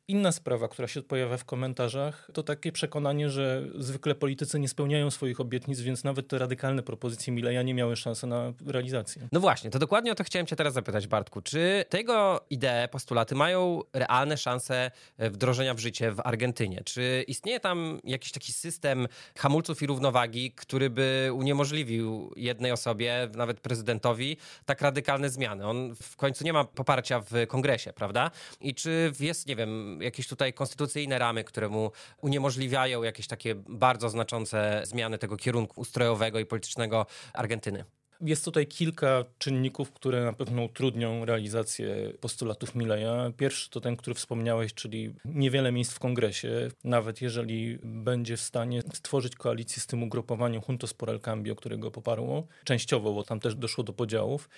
Inna 0.08 0.32
sprawa, 0.32 0.68
która 0.68 0.88
się 0.88 1.02
pojawia 1.02 1.36
w 1.36 1.44
komentarzach, 1.44 2.30
to 2.32 2.42
takie 2.42 2.72
przekonanie, 2.72 3.30
że 3.30 3.64
zwykle 3.78 4.14
politycy 4.14 4.58
nie 4.58 4.68
spełniają 4.68 5.10
swoich 5.10 5.40
obietnic, 5.40 5.80
więc 5.80 6.04
nawet 6.04 6.28
te 6.28 6.38
radykalne 6.38 6.82
propozycje 6.82 7.32
Mileja 7.32 7.62
nie 7.62 7.74
miały 7.74 7.96
szansy 7.96 8.26
na 8.26 8.52
realizację. 8.66 9.28
No 9.32 9.40
właśnie, 9.40 9.70
to 9.70 9.78
dokładnie 9.78 10.12
o 10.12 10.14
to 10.14 10.24
chciałem 10.24 10.46
cię 10.46 10.56
teraz 10.56 10.74
zapytać, 10.74 11.06
Bartku. 11.06 11.40
Czy 11.40 11.84
tego 11.88 12.40
idee, 12.50 12.88
postulaty 12.90 13.34
mają 13.34 13.82
realne 13.92 14.36
szanse 14.36 14.90
wdrożenia 15.18 15.74
w 15.74 15.78
życie 15.78 16.12
w 16.12 16.20
Argentynie? 16.20 16.82
Czy 16.84 17.24
istnieje 17.26 17.60
tam 17.60 18.00
jakiś 18.04 18.32
taki 18.32 18.52
system 18.52 19.08
hamulców 19.36 19.82
i 19.82 19.86
równowagi, 19.86 20.52
który 20.52 20.90
by 20.90 21.30
uniemożliwił 21.34 22.32
jednej 22.36 22.72
osobie, 22.72 23.28
nawet 23.38 23.60
prezydentowi, 23.60 24.36
tak 24.64 24.80
radykalne 24.80 25.30
zmiany? 25.30 25.66
On 25.66 25.94
w 26.02 26.16
końcu 26.16 26.44
nie 26.44 26.52
ma 26.52 26.64
poparcia 26.64 27.20
w 27.20 27.46
kongresie, 27.48 27.92
prawda? 27.92 28.30
I 28.60 28.74
czy 28.74 29.12
jest, 29.20 29.46
nie 29.46 29.56
wiem, 29.56 30.02
jakieś 30.02 30.28
tutaj 30.28 30.52
konstytucyjne 30.52 31.18
ramy, 31.18 31.44
które 31.44 31.68
mu 31.68 31.92
uniemożliwiają 32.22 33.02
jakieś 33.02 33.26
takie 33.26 33.54
bardzo 33.54 34.10
znaczące 34.10 34.82
zmiany 34.84 35.18
tego 35.18 35.36
kierunku 35.36 35.80
ustrojowego 35.80 36.38
i 36.38 36.46
politycznego 36.46 37.06
Argentyny? 37.34 37.97
Jest 38.20 38.44
tutaj 38.44 38.66
kilka 38.66 39.24
czynników, 39.38 39.92
które 39.92 40.24
na 40.24 40.32
pewno 40.32 40.64
utrudnią 40.64 41.24
realizację 41.24 42.12
postulatów 42.20 42.74
Mileja. 42.74 43.32
Pierwszy 43.36 43.70
to 43.70 43.80
ten, 43.80 43.96
który 43.96 44.14
wspomniałeś, 44.14 44.74
czyli 44.74 45.14
niewiele 45.24 45.72
miejsc 45.72 45.92
w 45.92 45.98
kongresie. 45.98 46.68
Nawet 46.84 47.22
jeżeli 47.22 47.78
będzie 47.82 48.36
w 48.36 48.40
stanie 48.40 48.82
stworzyć 48.94 49.36
koalicję 49.36 49.82
z 49.82 49.86
tym 49.86 50.02
ugrupowaniem 50.02 50.62
Juntos 50.68 50.94
por 50.94 51.10
el 51.10 51.20
Cambio, 51.20 51.56
które 51.56 51.78
go 51.78 51.90
poparło, 51.90 52.46
częściowo, 52.64 53.12
bo 53.12 53.22
tam 53.22 53.40
też 53.40 53.54
doszło 53.54 53.84
do 53.84 53.92
podziałów. 53.92 54.48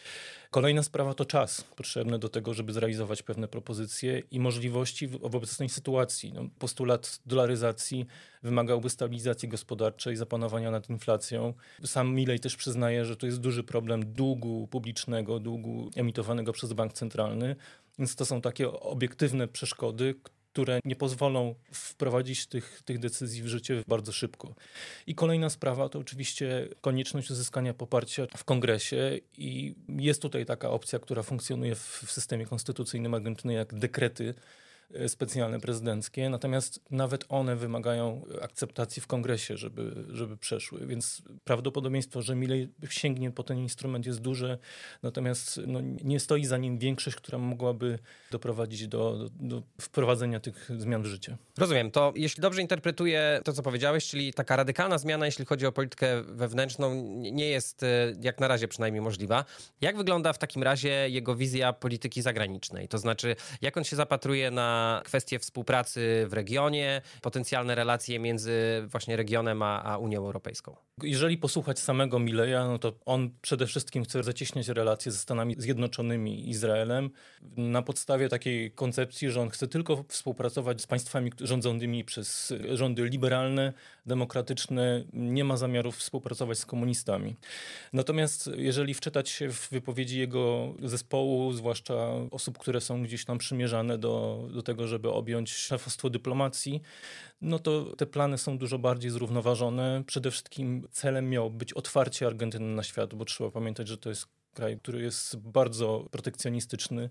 Kolejna 0.50 0.83
sprawa 0.83 1.14
to 1.14 1.25
czas 1.25 1.64
potrzebny 1.76 2.19
do 2.19 2.29
tego, 2.29 2.55
żeby 2.55 2.73
zrealizować 2.73 3.23
pewne 3.23 3.49
propozycje 3.49 4.23
i 4.31 4.40
możliwości 4.40 5.09
w 5.09 5.25
obecnej 5.25 5.69
sytuacji. 5.69 6.33
No, 6.33 6.43
postulat 6.59 7.21
dolaryzacji 7.26 8.07
wymagałby 8.42 8.90
stabilizacji 8.90 9.49
gospodarczej, 9.49 10.16
zapanowania 10.16 10.70
nad 10.70 10.90
inflacją. 10.90 11.54
Sam 11.85 12.14
Milej 12.14 12.40
też 12.40 12.56
przyznaje, 12.56 13.04
że 13.04 13.16
to 13.16 13.26
jest 13.26 13.40
duży 13.40 13.64
problem 13.64 14.12
długu 14.12 14.68
publicznego, 14.70 15.40
długu 15.40 15.90
emitowanego 15.97 16.52
przez 16.52 16.73
bank 16.73 16.92
centralny, 16.92 17.56
więc 17.99 18.16
to 18.16 18.26
są 18.26 18.40
takie 18.40 18.70
obiektywne 18.70 19.49
przeszkody, 19.49 20.14
które 20.52 20.80
nie 20.85 20.97
pozwolą 20.97 21.54
wprowadzić 21.73 22.47
tych, 22.47 22.82
tych 22.85 22.99
decyzji 22.99 23.42
w 23.42 23.47
życie 23.47 23.82
bardzo 23.88 24.12
szybko. 24.12 24.54
I 25.06 25.14
kolejna 25.14 25.50
sprawa 25.50 25.88
to 25.88 25.99
oczywiście 25.99 26.68
konieczność 26.80 27.30
uzyskania 27.30 27.75
poparcia 27.75 28.26
w 28.37 28.44
kongresie 28.44 29.18
i 29.38 29.75
jest 29.88 30.23
tutaj 30.23 30.47
taka 30.47 30.70
opcja, 30.70 30.99
która 30.99 31.23
funkcjonuje 31.23 31.75
w, 31.75 32.02
w 32.06 32.12
systemie 32.12 32.47
konstytucyjnym 32.47 33.14
Argentyny 33.14 33.52
jak 33.52 33.75
dekrety 33.75 34.35
specjalne 35.09 35.61
prezydenckie, 35.61 36.28
natomiast 36.28 36.80
nawet 36.90 37.25
one 37.28 37.56
wymagają 37.56 38.23
akceptacji 38.42 39.02
w 39.02 39.06
kongresie, 39.06 39.56
żeby, 39.56 40.04
żeby 40.09 40.37
przeszły, 40.37 40.87
więc 40.87 41.23
prawdopodobieństwo, 41.44 42.23
że 42.23 42.35
Milley 42.35 42.68
sięgnie 42.88 43.30
po 43.30 43.42
ten 43.42 43.59
instrument 43.59 44.06
jest 44.06 44.20
duże, 44.20 44.59
natomiast 45.02 45.61
no, 45.66 45.80
nie 46.04 46.20
stoi 46.20 46.44
za 46.44 46.59
nim 46.59 46.78
większość, 46.78 47.16
która 47.16 47.38
mogłaby 47.38 47.99
doprowadzić 48.30 48.88
do, 48.88 49.18
do, 49.18 49.28
do 49.49 49.62
wprowadzenia 49.80 50.40
tych 50.40 50.70
zmian 50.78 51.02
w 51.02 51.06
życie. 51.06 51.37
Rozumiem. 51.59 51.90
To 51.90 52.12
jeśli 52.16 52.40
dobrze 52.40 52.62
interpretuję 52.62 53.40
to, 53.44 53.52
co 53.52 53.62
powiedziałeś, 53.62 54.09
czyli 54.09 54.32
taka 54.32 54.56
radykalna 54.56 54.99
zmiana, 54.99 55.26
jeśli 55.26 55.44
chodzi 55.44 55.66
o 55.66 55.73
politykę 55.73 56.23
wewnętrzną, 56.23 56.94
nie 57.32 57.49
jest 57.49 57.82
e, 57.82 57.87
jak 58.20 58.40
na 58.40 58.49
razie 58.49 58.68
przynajmniej 58.68 59.00
możliwa. 59.00 59.44
Jak 59.80 59.97
wygląda 59.97 60.32
w 60.32 60.38
takim 60.38 60.62
razie 60.62 61.09
jego 61.09 61.37
wizja 61.37 61.73
polityki 61.73 62.23
zagranicznej? 62.23 62.88
To 62.88 62.99
znaczy, 62.99 63.37
jak 63.62 63.76
on 63.76 63.85
się 63.85 63.97
zapatruje 63.97 64.50
na 64.50 64.79
kwestie 65.04 65.38
współpracy 65.38 66.26
w 66.28 66.32
regionie, 66.32 67.02
potencjalne 67.22 67.75
relacje 67.75 68.18
między 68.18 68.52
właśnie 68.87 69.16
regionem 69.16 69.62
a, 69.62 69.82
a 69.82 69.99
Unią 69.99 70.18
Europejską? 70.18 70.76
Jeżeli 71.02 71.38
posłuchać 71.38 71.78
samego 71.78 72.18
Mileya, 72.18 72.68
no 72.68 72.78
to 72.78 72.92
on 73.06 73.30
przede 73.42 73.66
wszystkim 73.66 74.04
chce 74.04 74.22
zacieśniać 74.22 74.68
relacje 74.68 75.12
ze 75.12 75.18
Stanami 75.18 75.54
Zjednoczonymi 75.58 76.40
i 76.40 76.50
Izraelem 76.50 77.10
na 77.56 77.82
podstawie 77.82 78.28
takiej 78.28 78.70
koncepcji, 78.70 79.30
że 79.30 79.40
on 79.40 79.50
chce 79.50 79.68
tylko 79.68 80.04
współpracować 80.08 80.82
z 80.82 80.87
państwami 80.87 81.32
rządzonymi 81.40 82.04
przez 82.04 82.52
rządy 82.72 83.04
liberalne, 83.04 83.72
demokratyczne, 84.06 85.04
nie 85.12 85.44
ma 85.44 85.56
zamiarów 85.56 85.96
współpracować 85.96 86.58
z 86.58 86.66
komunistami. 86.66 87.37
Natomiast 87.92 88.50
jeżeli 88.56 88.94
wczytać 88.94 89.28
się 89.28 89.52
w 89.52 89.68
wypowiedzi 89.70 90.18
jego 90.18 90.75
zespołu, 90.82 91.52
zwłaszcza 91.52 91.94
osób, 92.30 92.58
które 92.58 92.80
są 92.80 93.02
gdzieś 93.02 93.25
tam 93.25 93.38
przymierzane 93.38 93.99
do, 93.99 94.44
do 94.52 94.62
tego, 94.71 94.87
żeby 94.87 95.11
objąć 95.11 95.53
szefostwo 95.53 96.11
dyplomacji, 96.11 96.83
no 97.41 97.59
to 97.59 97.97
te 97.97 98.07
plany 98.07 98.39
są 98.39 98.59
dużo 98.59 98.79
bardziej 98.79 99.11
zrównoważone. 99.11 100.03
Przede 100.07 100.31
wszystkim 100.31 100.87
celem 100.91 101.31
miało 101.31 101.50
być 101.50 101.73
otwarcie 101.73 102.27
Argentyny 102.27 102.75
na 102.75 102.83
świat, 102.83 103.15
bo 103.15 103.25
trzeba 103.25 103.50
pamiętać, 103.50 103.89
że 103.89 103.99
to 103.99 104.09
jest 104.09 104.27
kraj, 104.55 104.79
który 104.79 105.03
jest 105.03 105.37
bardzo 105.37 106.07
protekcjonistyczny 106.11 107.11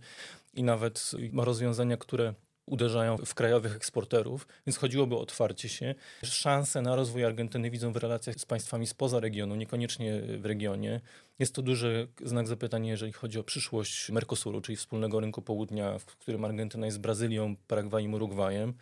i 0.54 0.64
nawet 0.64 1.12
ma 1.32 1.46
rozwiązania, 1.46 1.98
które 1.98 2.34
uderzają 2.70 3.18
w 3.18 3.34
krajowych 3.34 3.76
eksporterów, 3.76 4.48
więc 4.68 4.78
chodziłoby 4.78 5.16
o 5.16 5.20
otwarcie 5.20 5.70
się. 5.70 5.96
Szanse 6.24 6.82
na 6.82 6.96
rozwój 6.96 7.26
Argentyny 7.26 7.72
widzą 7.72 7.92
w 7.92 7.98
relacjach 7.98 8.36
z 8.36 8.46
państwami 8.46 8.88
spoza 8.88 9.20
regionu, 9.20 9.56
niekoniecznie 9.56 10.22
w 10.22 10.46
regionie. 10.46 11.02
Jest 11.40 11.56
to 11.56 11.62
duży 11.62 12.08
znak 12.24 12.48
zapytania, 12.48 12.92
jeżeli 12.92 13.12
chodzi 13.12 13.40
o 13.40 13.44
przyszłość 13.44 14.10
Mercosuru, 14.10 14.62
czyli 14.62 14.76
wspólnego 14.76 15.20
rynku 15.20 15.42
południa, 15.42 16.00
w 16.00 16.06
którym 16.06 16.46
Argentyna 16.46 16.86
jest 16.86 17.00
Brazylią, 17.00 17.56
Paragwajem, 17.68 18.14
Urugwajem. 18.14 18.74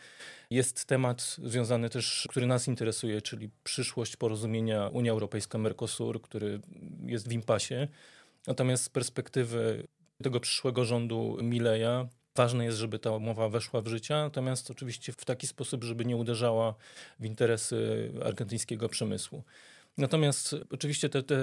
Jest 0.49 0.85
temat 0.85 1.35
związany 1.43 1.89
też, 1.89 2.27
który 2.29 2.45
nas 2.45 2.67
interesuje, 2.67 3.21
czyli 3.21 3.49
przyszłość 3.63 4.15
porozumienia 4.15 4.87
Unia 4.87 5.11
Europejska-Mercosur, 5.11 6.21
który 6.21 6.59
jest 7.05 7.29
w 7.29 7.31
impasie. 7.31 7.87
Natomiast 8.47 8.83
z 8.83 8.89
perspektywy 8.89 9.87
tego 10.23 10.39
przyszłego 10.39 10.85
rządu 10.85 11.37
Mileja 11.41 12.07
Ważne 12.37 12.65
jest, 12.65 12.77
żeby 12.77 12.99
ta 12.99 13.11
umowa 13.11 13.49
weszła 13.49 13.81
w 13.81 13.87
życie, 13.87 14.13
natomiast 14.13 14.71
oczywiście 14.71 15.13
w 15.13 15.25
taki 15.25 15.47
sposób, 15.47 15.83
żeby 15.83 16.05
nie 16.05 16.17
uderzała 16.17 16.75
w 17.19 17.25
interesy 17.25 18.11
argentyńskiego 18.25 18.89
przemysłu. 18.89 19.43
Natomiast 19.97 20.55
oczywiście 20.71 21.09
te, 21.09 21.23
te, 21.23 21.37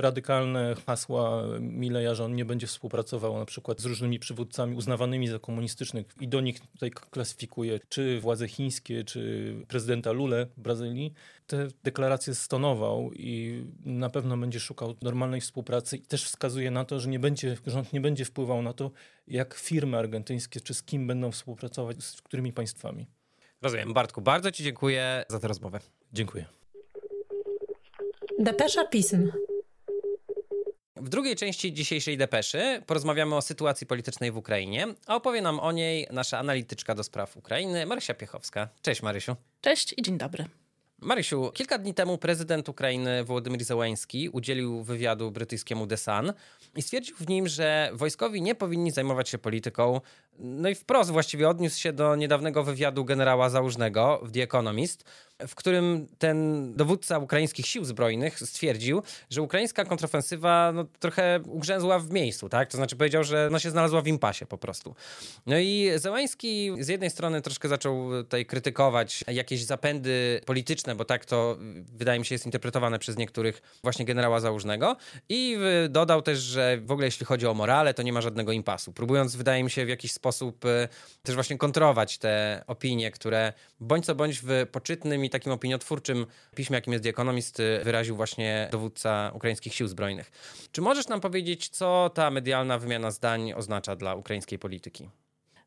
radykalne 0.00 0.74
hasła 0.86 1.42
Mileja, 1.60 2.14
że 2.14 2.24
on 2.24 2.34
nie 2.34 2.44
będzie 2.44 2.66
współpracował 2.66 3.38
na 3.38 3.44
przykład 3.44 3.80
z 3.80 3.84
różnymi 3.84 4.18
przywódcami 4.18 4.76
uznawanymi 4.76 5.28
za 5.28 5.38
komunistycznych 5.38 6.06
i 6.20 6.28
do 6.28 6.40
nich 6.40 6.60
tutaj 6.60 6.90
klasyfikuje 6.90 7.80
czy 7.88 8.20
władze 8.20 8.48
chińskie, 8.48 9.04
czy 9.04 9.54
prezydenta 9.68 10.12
Lule 10.12 10.46
w 10.46 10.60
Brazylii, 10.60 11.14
te 11.46 11.68
deklaracje 11.84 12.34
stonował 12.34 13.12
i 13.12 13.64
na 13.84 14.10
pewno 14.10 14.36
będzie 14.36 14.60
szukał 14.60 14.94
normalnej 15.02 15.40
współpracy 15.40 15.96
i 15.96 16.02
też 16.02 16.24
wskazuje 16.24 16.70
na 16.70 16.84
to, 16.84 17.00
że 17.00 17.08
nie 17.08 17.18
będzie, 17.18 17.56
rząd 17.66 17.92
nie 17.92 18.00
będzie 18.00 18.24
wpływał 18.24 18.62
na 18.62 18.72
to, 18.72 18.90
jak 19.26 19.54
firmy 19.54 19.98
argentyńskie 19.98 20.60
czy 20.60 20.74
z 20.74 20.82
kim 20.82 21.06
będą 21.06 21.30
współpracować, 21.30 22.04
z 22.04 22.22
którymi 22.22 22.52
państwami. 22.52 23.06
Rozumiem. 23.62 23.92
Bartku, 23.92 24.20
bardzo 24.20 24.50
Ci 24.52 24.64
dziękuję 24.64 25.24
za 25.28 25.40
tę 25.40 25.48
rozmowę. 25.48 25.80
Dziękuję. 26.12 26.59
Depesza 28.40 28.84
Pism. 28.84 29.32
W 30.96 31.08
drugiej 31.08 31.36
części 31.36 31.72
dzisiejszej 31.72 32.16
depeszy 32.16 32.82
porozmawiamy 32.86 33.36
o 33.36 33.42
sytuacji 33.42 33.86
politycznej 33.86 34.32
w 34.32 34.36
Ukrainie, 34.36 34.86
a 35.06 35.16
opowie 35.16 35.42
nam 35.42 35.60
o 35.60 35.72
niej 35.72 36.06
nasza 36.10 36.38
analityczka 36.38 36.94
do 36.94 37.04
spraw 37.04 37.36
Ukrainy, 37.36 37.86
Marysia 37.86 38.14
Piechowska. 38.14 38.68
Cześć 38.82 39.02
Marysiu. 39.02 39.36
Cześć 39.60 39.94
i 39.96 40.02
dzień 40.02 40.18
dobry. 40.18 40.44
Marysiu, 40.98 41.50
kilka 41.54 41.78
dni 41.78 41.94
temu 41.94 42.18
prezydent 42.18 42.68
Ukrainy 42.68 43.24
Wołodymyr 43.24 43.64
Zełański 43.64 44.28
udzielił 44.28 44.82
wywiadu 44.82 45.30
brytyjskiemu 45.30 45.86
The 45.86 45.96
Sun 45.96 46.32
i 46.76 46.82
stwierdził 46.82 47.16
w 47.16 47.28
nim, 47.28 47.48
że 47.48 47.90
wojskowi 47.92 48.42
nie 48.42 48.54
powinni 48.54 48.90
zajmować 48.90 49.28
się 49.28 49.38
polityką. 49.38 50.00
No 50.42 50.68
i 50.68 50.74
wprost 50.74 51.10
właściwie 51.10 51.48
odniósł 51.48 51.80
się 51.80 51.92
do 51.92 52.16
niedawnego 52.16 52.64
wywiadu 52.64 53.04
generała 53.04 53.50
Załużnego 53.50 54.20
w 54.22 54.32
The 54.32 54.42
Economist, 54.42 55.04
w 55.48 55.54
którym 55.54 56.06
ten 56.18 56.72
dowódca 56.74 57.18
ukraińskich 57.18 57.66
sił 57.66 57.84
zbrojnych 57.84 58.38
stwierdził, 58.38 59.02
że 59.30 59.42
ukraińska 59.42 59.84
kontrofensywa 59.84 60.72
no, 60.74 60.84
trochę 61.00 61.40
ugrzęzła 61.46 61.98
w 61.98 62.10
miejscu, 62.10 62.48
tak? 62.48 62.70
To 62.70 62.76
znaczy 62.76 62.96
powiedział, 62.96 63.24
że 63.24 63.48
no, 63.52 63.58
się 63.58 63.70
znalazła 63.70 64.02
w 64.02 64.06
impasie 64.06 64.46
po 64.46 64.58
prostu. 64.58 64.94
No 65.46 65.58
i 65.58 65.90
Zełański 65.96 66.72
z 66.80 66.88
jednej 66.88 67.10
strony 67.10 67.42
troszkę 67.42 67.68
zaczął 67.68 68.10
tutaj 68.10 68.46
krytykować 68.46 69.24
jakieś 69.28 69.64
zapędy 69.64 70.40
polityczne, 70.46 70.94
bo 70.94 71.04
tak 71.04 71.24
to 71.24 71.58
wydaje 71.92 72.18
mi 72.18 72.24
się 72.24 72.34
jest 72.34 72.46
interpretowane 72.46 72.98
przez 72.98 73.16
niektórych 73.16 73.62
właśnie 73.82 74.04
generała 74.04 74.40
Załużnego 74.40 74.96
i 75.28 75.58
dodał 75.88 76.22
też, 76.22 76.38
że 76.38 76.78
w 76.84 76.92
ogóle 76.92 77.06
jeśli 77.06 77.26
chodzi 77.26 77.46
o 77.46 77.54
morale, 77.54 77.94
to 77.94 78.02
nie 78.02 78.12
ma 78.12 78.20
żadnego 78.20 78.52
impasu. 78.52 78.92
Próbując, 78.92 79.36
wydaje 79.36 79.64
mi 79.64 79.70
się, 79.70 79.86
w 79.86 79.88
jakiś 79.88 80.12
sposób 80.12 80.29
y, 80.64 80.88
też 81.22 81.34
właśnie 81.34 81.58
kontrować 81.58 82.18
te 82.18 82.64
opinie, 82.66 83.10
które 83.10 83.52
bądź 83.80 84.06
co 84.06 84.14
bądź 84.14 84.40
w 84.42 84.66
poczytnym 84.72 85.24
i 85.24 85.30
takim 85.30 85.52
opiniotwórczym 85.52 86.26
piśmie, 86.54 86.74
jakim 86.74 86.92
jest 86.92 87.04
The 87.04 87.10
Economist, 87.10 87.60
y, 87.60 87.80
wyraził 87.84 88.16
właśnie 88.16 88.68
dowódca 88.72 89.30
ukraińskich 89.34 89.74
sił 89.74 89.88
zbrojnych. 89.88 90.30
Czy 90.72 90.80
możesz 90.80 91.08
nam 91.08 91.20
powiedzieć, 91.20 91.68
co 91.68 92.10
ta 92.14 92.30
medialna 92.30 92.78
wymiana 92.78 93.10
zdań 93.10 93.52
oznacza 93.52 93.96
dla 93.96 94.14
ukraińskiej 94.14 94.58
polityki? 94.58 95.10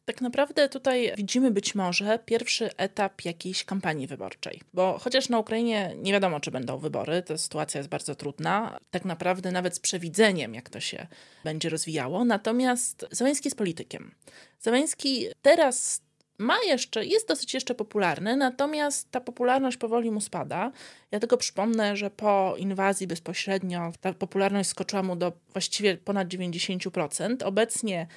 Tak 0.06 0.22
naprawdę 0.22 0.70
tutaj 0.70 1.14
widzimy 1.18 1.52
być 1.52 1.76
może 1.76 2.20
pierwszy 2.26 2.70
etap 2.78 3.26
jakiejś 3.26 3.64
kampanii 3.64 4.08
wyborczej, 4.08 4.62
bo 4.74 4.98
chociaż 5.02 5.30
na 5.30 5.40
Ukrainie 5.40 5.96
nie 5.98 6.12
wiadomo, 6.12 6.40
czy 6.40 6.52
będą 6.52 6.78
wybory, 6.78 7.22
to 7.22 7.38
sytuacja 7.38 7.78
jest 7.78 7.90
bardzo 7.90 8.16
trudna, 8.16 8.78
tak 8.92 9.06
naprawdę 9.06 9.52
nawet 9.52 9.76
z 9.76 9.80
przewidzeniem, 9.80 10.54
jak 10.54 10.70
to 10.70 10.80
się 10.80 11.08
będzie 11.44 11.70
rozwijało. 11.70 12.26
Natomiast 12.26 13.06
Zeleński 13.12 13.48
jest 13.48 13.58
politykiem. 13.58 14.16
Zeleński 14.60 15.28
teraz 15.42 16.02
ma 16.38 16.58
jeszcze, 16.68 17.06
jest 17.06 17.28
dosyć 17.28 17.54
jeszcze 17.54 17.76
popularny, 17.76 18.36
natomiast 18.36 19.12
ta 19.12 19.22
popularność 19.22 19.78
powoli 19.78 20.12
mu 20.12 20.22
spada. 20.22 20.72
Ja 21.12 21.20
tylko 21.20 21.38
przypomnę, 21.38 21.96
że 21.96 22.12
po 22.12 22.56
inwazji 22.58 23.08
bezpośrednio 23.08 23.92
ta 24.02 24.14
popularność 24.14 24.70
skoczyła 24.70 25.04
mu 25.04 25.16
do 25.16 25.34
właściwie 25.54 25.98
ponad 25.98 26.28
90%. 26.28 27.44
Obecnie 27.44 28.08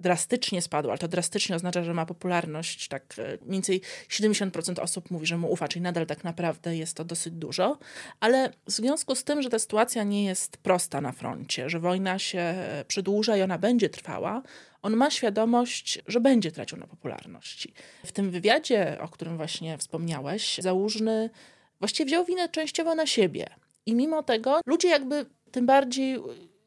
drastycznie 0.00 0.62
spadła, 0.62 0.92
ale 0.92 0.98
to 0.98 1.08
drastycznie 1.08 1.56
oznacza, 1.56 1.84
że 1.84 1.94
ma 1.94 2.06
popularność, 2.06 2.88
tak 2.88 3.14
e, 3.18 3.22
mniej 3.22 3.50
więcej 3.50 3.80
70% 4.08 4.80
osób 4.80 5.10
mówi, 5.10 5.26
że 5.26 5.38
mu 5.38 5.52
ufa, 5.52 5.68
czyli 5.68 5.82
nadal 5.82 6.06
tak 6.06 6.24
naprawdę 6.24 6.76
jest 6.76 6.96
to 6.96 7.04
dosyć 7.04 7.34
dużo, 7.34 7.78
ale 8.20 8.52
w 8.66 8.70
związku 8.70 9.14
z 9.14 9.24
tym, 9.24 9.42
że 9.42 9.50
ta 9.50 9.58
sytuacja 9.58 10.04
nie 10.04 10.24
jest 10.24 10.56
prosta 10.56 11.00
na 11.00 11.12
froncie, 11.12 11.70
że 11.70 11.80
wojna 11.80 12.18
się 12.18 12.38
e, 12.38 12.84
przedłuża 12.88 13.36
i 13.36 13.42
ona 13.42 13.58
będzie 13.58 13.88
trwała, 13.88 14.42
on 14.82 14.96
ma 14.96 15.10
świadomość, 15.10 15.98
że 16.06 16.20
będzie 16.20 16.52
tracił 16.52 16.78
na 16.78 16.86
popularności. 16.86 17.74
W 18.06 18.12
tym 18.12 18.30
wywiadzie, 18.30 18.98
o 19.00 19.08
którym 19.08 19.36
właśnie 19.36 19.78
wspomniałeś, 19.78 20.58
Załużny 20.58 21.30
właściwie 21.78 22.06
wziął 22.06 22.24
winę 22.24 22.48
częściowo 22.48 22.94
na 22.94 23.06
siebie. 23.06 23.46
I 23.86 23.94
mimo 23.94 24.22
tego 24.22 24.60
ludzie 24.66 24.88
jakby 24.88 25.26
tym 25.50 25.66
bardziej 25.66 26.18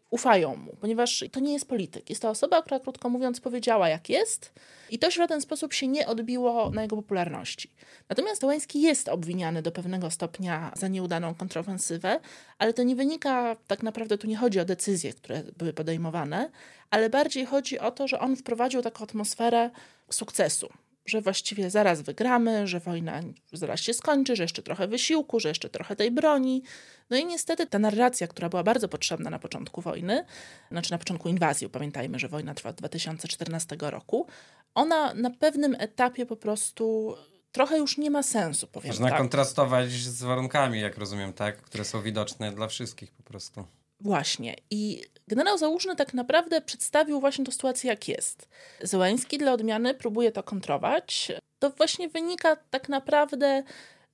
ufają 0.10 0.56
mu, 0.56 0.76
ponieważ 0.82 1.26
to 1.32 1.40
nie 1.40 1.54
jest 1.54 1.68
polityk. 1.68 2.10
Jest 2.10 2.22
to 2.22 2.30
osoba, 2.30 2.62
która 2.62 2.80
krótko 2.80 3.10
mówiąc 3.10 3.42
powiedziała 3.42 3.90
jak 3.90 4.10
jest 4.10 4.54
i 4.90 5.00
to 5.00 5.10
w 5.10 5.14
żaden 5.14 5.42
sposób 5.42 5.74
się 5.74 5.88
nie 5.88 6.08
odbiło 6.08 6.70
na 6.70 6.82
jego 6.82 6.96
popularności. 6.96 7.72
Natomiast 8.10 8.44
Łański 8.44 8.82
jest 8.82 9.10
obwiniany 9.10 9.62
do 9.62 9.72
pewnego 9.72 10.12
stopnia 10.12 10.72
za 10.76 10.88
nieudaną 10.88 11.36
kontrofensywę, 11.36 12.20
ale 12.58 12.74
to 12.74 12.84
nie 12.84 12.96
wynika, 12.96 13.56
tak 13.68 13.84
naprawdę 13.84 14.18
tu 14.18 14.28
nie 14.28 14.38
chodzi 14.38 14.60
o 14.60 14.66
decyzje, 14.66 15.14
które 15.14 15.44
były 15.58 15.74
podejmowane, 15.74 16.52
ale 16.90 17.10
bardziej 17.10 17.46
chodzi 17.46 17.80
o 17.80 17.92
to, 17.92 18.08
że 18.08 18.20
on 18.20 18.36
wprowadził 18.36 18.82
taką 18.82 19.04
atmosferę 19.04 19.70
sukcesu 20.10 20.70
że 21.08 21.22
właściwie 21.22 21.70
zaraz 21.70 22.02
wygramy, 22.02 22.68
że 22.68 22.80
wojna 22.80 23.22
zaraz 23.54 23.80
się 23.80 23.94
skończy, 23.94 24.36
że 24.36 24.44
jeszcze 24.44 24.64
trochę 24.64 24.88
wysiłku, 24.88 25.40
że 25.40 25.50
jeszcze 25.50 25.70
trochę 25.70 25.96
tej 25.96 26.12
broni. 26.12 26.64
No 27.10 27.18
i 27.18 27.26
niestety 27.26 27.68
ta 27.68 27.80
narracja, 27.80 28.28
która 28.28 28.50
była 28.50 28.64
bardzo 28.64 28.88
potrzebna 28.88 29.30
na 29.30 29.40
początku 29.40 29.82
wojny, 29.82 30.26
znaczy 30.72 30.92
na 30.92 30.98
początku 30.98 31.30
inwazji, 31.30 31.70
pamiętajmy, 31.70 32.20
że 32.20 32.28
wojna 32.28 32.54
trwa 32.54 32.70
od 32.70 32.76
2014 32.76 33.78
roku, 33.80 34.28
ona 34.74 35.14
na 35.14 35.30
pewnym 35.30 35.76
etapie 35.80 36.26
po 36.26 36.36
prostu 36.36 37.16
trochę 37.52 37.78
już 37.78 37.98
nie 37.98 38.12
ma 38.12 38.24
sensu, 38.24 38.68
powiem 38.68 38.88
Można 38.90 39.10
tak. 39.10 39.18
kontrastować 39.18 39.92
z 39.92 40.24
warunkami, 40.24 40.80
jak 40.80 40.98
rozumiem, 40.98 41.34
tak? 41.34 41.62
Które 41.62 41.86
są 41.86 42.02
widoczne 42.02 42.52
dla 42.52 42.68
wszystkich 42.68 43.12
po 43.12 43.24
prostu. 43.24 43.66
Właśnie. 44.00 44.56
I 44.72 45.04
generał 45.27 45.58
Załużny 45.58 45.96
tak 45.96 46.13
naprawdę 46.13 46.62
przedstawił 46.62 47.20
właśnie 47.20 47.46
tę 47.46 47.51
sytuację, 47.51 47.89
jak 47.89 48.08
jest. 48.08 48.48
Zełański 48.82 49.38
dla 49.38 49.54
odmiany 49.54 49.94
próbuje 49.94 50.32
to 50.32 50.44
kontrować. 50.44 51.32
To 51.60 51.70
właśnie 51.70 52.10
wynika 52.10 52.56
tak 52.56 52.89
naprawdę 52.89 53.63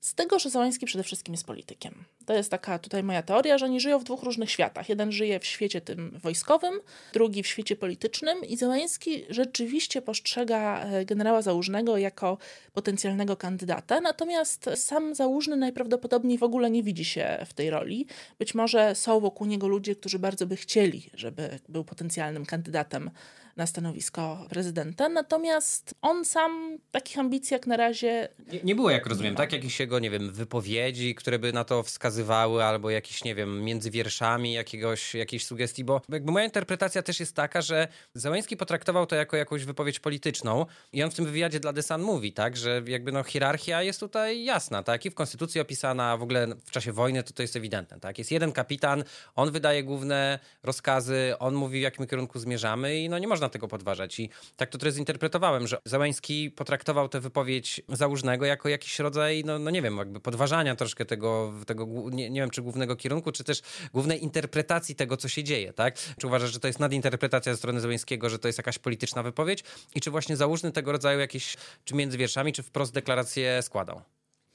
z 0.03 0.15
tego, 0.15 0.39
że 0.39 0.49
Załański 0.49 0.85
przede 0.85 1.03
wszystkim 1.03 1.33
jest 1.33 1.45
politykiem. 1.45 2.03
To 2.25 2.33
jest 2.33 2.51
taka 2.51 2.79
tutaj 2.79 3.03
moja 3.03 3.21
teoria, 3.21 3.57
że 3.57 3.65
oni 3.65 3.79
żyją 3.79 3.99
w 3.99 4.03
dwóch 4.03 4.23
różnych 4.23 4.51
światach. 4.51 4.89
Jeden 4.89 5.11
żyje 5.11 5.39
w 5.39 5.45
świecie 5.45 5.81
tym 5.81 6.19
wojskowym, 6.23 6.73
drugi 7.13 7.43
w 7.43 7.47
świecie 7.47 7.75
politycznym 7.75 8.45
i 8.45 8.57
Załański 8.57 9.25
rzeczywiście 9.29 10.01
postrzega 10.01 10.79
e, 10.79 11.05
generała 11.05 11.41
Załużnego 11.41 11.97
jako 11.97 12.37
potencjalnego 12.73 13.37
kandydata, 13.37 14.01
natomiast 14.01 14.69
sam 14.75 15.15
Załużny 15.15 15.55
najprawdopodobniej 15.55 16.37
w 16.37 16.43
ogóle 16.43 16.71
nie 16.71 16.83
widzi 16.83 17.05
się 17.05 17.45
w 17.45 17.53
tej 17.53 17.69
roli. 17.69 18.07
Być 18.39 18.55
może 18.55 18.95
są 18.95 19.19
wokół 19.19 19.47
niego 19.47 19.67
ludzie, 19.67 19.95
którzy 19.95 20.19
bardzo 20.19 20.45
by 20.47 20.55
chcieli, 20.55 21.09
żeby 21.13 21.59
był 21.69 21.83
potencjalnym 21.83 22.45
kandydatem 22.45 23.11
na 23.57 23.67
stanowisko 23.67 24.45
prezydenta, 24.49 25.09
natomiast 25.09 25.95
on 26.01 26.25
sam 26.25 26.77
takich 26.91 27.19
ambicji 27.19 27.53
jak 27.53 27.67
na 27.67 27.77
razie... 27.77 28.29
Nie, 28.51 28.59
nie 28.63 28.75
było, 28.75 28.89
jak 28.89 29.07
rozumiem, 29.07 29.35
tak? 29.35 29.53
Jakichś 29.53 29.79
jego, 29.79 29.99
nie 29.99 30.09
wiem, 30.09 30.33
wypowiedzi, 30.33 31.15
które 31.15 31.39
by 31.39 31.53
na 31.53 31.63
to 31.63 31.83
wskazywały, 31.83 32.63
albo 32.63 32.89
jakieś, 32.89 33.23
nie 33.23 33.35
wiem, 33.35 33.63
między 33.63 33.91
wierszami 33.91 34.53
jakiegoś, 34.53 35.15
jakiejś 35.15 35.45
sugestii, 35.45 35.83
bo 35.83 36.01
jakby 36.09 36.31
moja 36.31 36.45
interpretacja 36.45 37.01
też 37.03 37.19
jest 37.19 37.35
taka, 37.35 37.61
że 37.61 37.87
Załęski 38.13 38.57
potraktował 38.57 39.05
to 39.05 39.15
jako 39.15 39.37
jakąś 39.37 39.65
wypowiedź 39.65 39.99
polityczną 39.99 40.65
i 40.93 41.03
on 41.03 41.11
w 41.11 41.15
tym 41.15 41.25
wywiadzie 41.25 41.59
dla 41.59 41.73
The 41.73 41.83
Sun 41.83 42.01
mówi, 42.01 42.33
tak, 42.33 42.57
że 42.57 42.81
jakby 42.87 43.11
no 43.11 43.23
hierarchia 43.23 43.81
jest 43.81 43.99
tutaj 43.99 44.43
jasna, 44.43 44.83
tak, 44.83 45.05
i 45.05 45.09
w 45.09 45.15
konstytucji 45.15 45.61
opisana, 45.61 46.17
w 46.17 46.23
ogóle 46.23 46.47
w 46.65 46.71
czasie 46.71 46.91
wojny 46.91 47.23
to 47.23 47.33
to 47.33 47.41
jest 47.41 47.55
ewidentne, 47.55 47.99
tak, 47.99 48.17
jest 48.17 48.31
jeden 48.31 48.51
kapitan, 48.51 49.03
on 49.35 49.51
wydaje 49.51 49.83
główne 49.83 50.39
rozkazy, 50.63 51.33
on 51.39 51.55
mówi 51.55 51.79
w 51.79 51.83
jakim 51.83 52.07
kierunku 52.07 52.39
zmierzamy 52.39 52.99
i 52.99 53.09
no 53.09 53.19
nie 53.19 53.27
można 53.27 53.42
można 53.43 53.49
tego 53.49 53.67
podważać. 53.67 54.19
I 54.19 54.29
tak 54.57 54.69
to 54.69 54.77
trochę 54.77 54.91
zinterpretowałem, 54.91 55.67
że 55.67 55.77
Załęski 55.85 56.51
potraktował 56.51 57.09
tę 57.09 57.19
wypowiedź 57.19 57.81
Załużnego 57.89 58.45
jako 58.45 58.69
jakiś 58.69 58.99
rodzaj, 58.99 59.43
no, 59.45 59.59
no 59.59 59.69
nie 59.69 59.81
wiem, 59.81 59.97
jakby 59.97 60.19
podważania 60.19 60.75
troszkę 60.75 61.05
tego, 61.05 61.53
tego 61.67 61.85
nie, 62.11 62.29
nie 62.29 62.41
wiem, 62.41 62.49
czy 62.49 62.61
głównego 62.61 62.95
kierunku, 62.95 63.31
czy 63.31 63.43
też 63.43 63.61
głównej 63.93 64.23
interpretacji 64.23 64.95
tego, 64.95 65.17
co 65.17 65.27
się 65.27 65.43
dzieje, 65.43 65.73
tak? 65.73 65.97
Czy 66.17 66.27
uważasz, 66.27 66.53
że 66.53 66.59
to 66.59 66.67
jest 66.67 66.79
nadinterpretacja 66.79 67.53
ze 67.53 67.57
strony 67.57 67.81
Załęskiego, 67.81 68.29
że 68.29 68.39
to 68.39 68.47
jest 68.47 68.59
jakaś 68.59 68.79
polityczna 68.79 69.23
wypowiedź? 69.23 69.63
I 69.95 70.01
czy 70.01 70.11
właśnie 70.11 70.37
Załużny 70.37 70.71
tego 70.71 70.91
rodzaju 70.91 71.19
jakieś, 71.19 71.57
czy 71.85 71.95
między 71.95 72.17
wierszami, 72.17 72.53
czy 72.53 72.63
wprost 72.63 72.93
deklaracje 72.93 73.61
składał? 73.61 74.01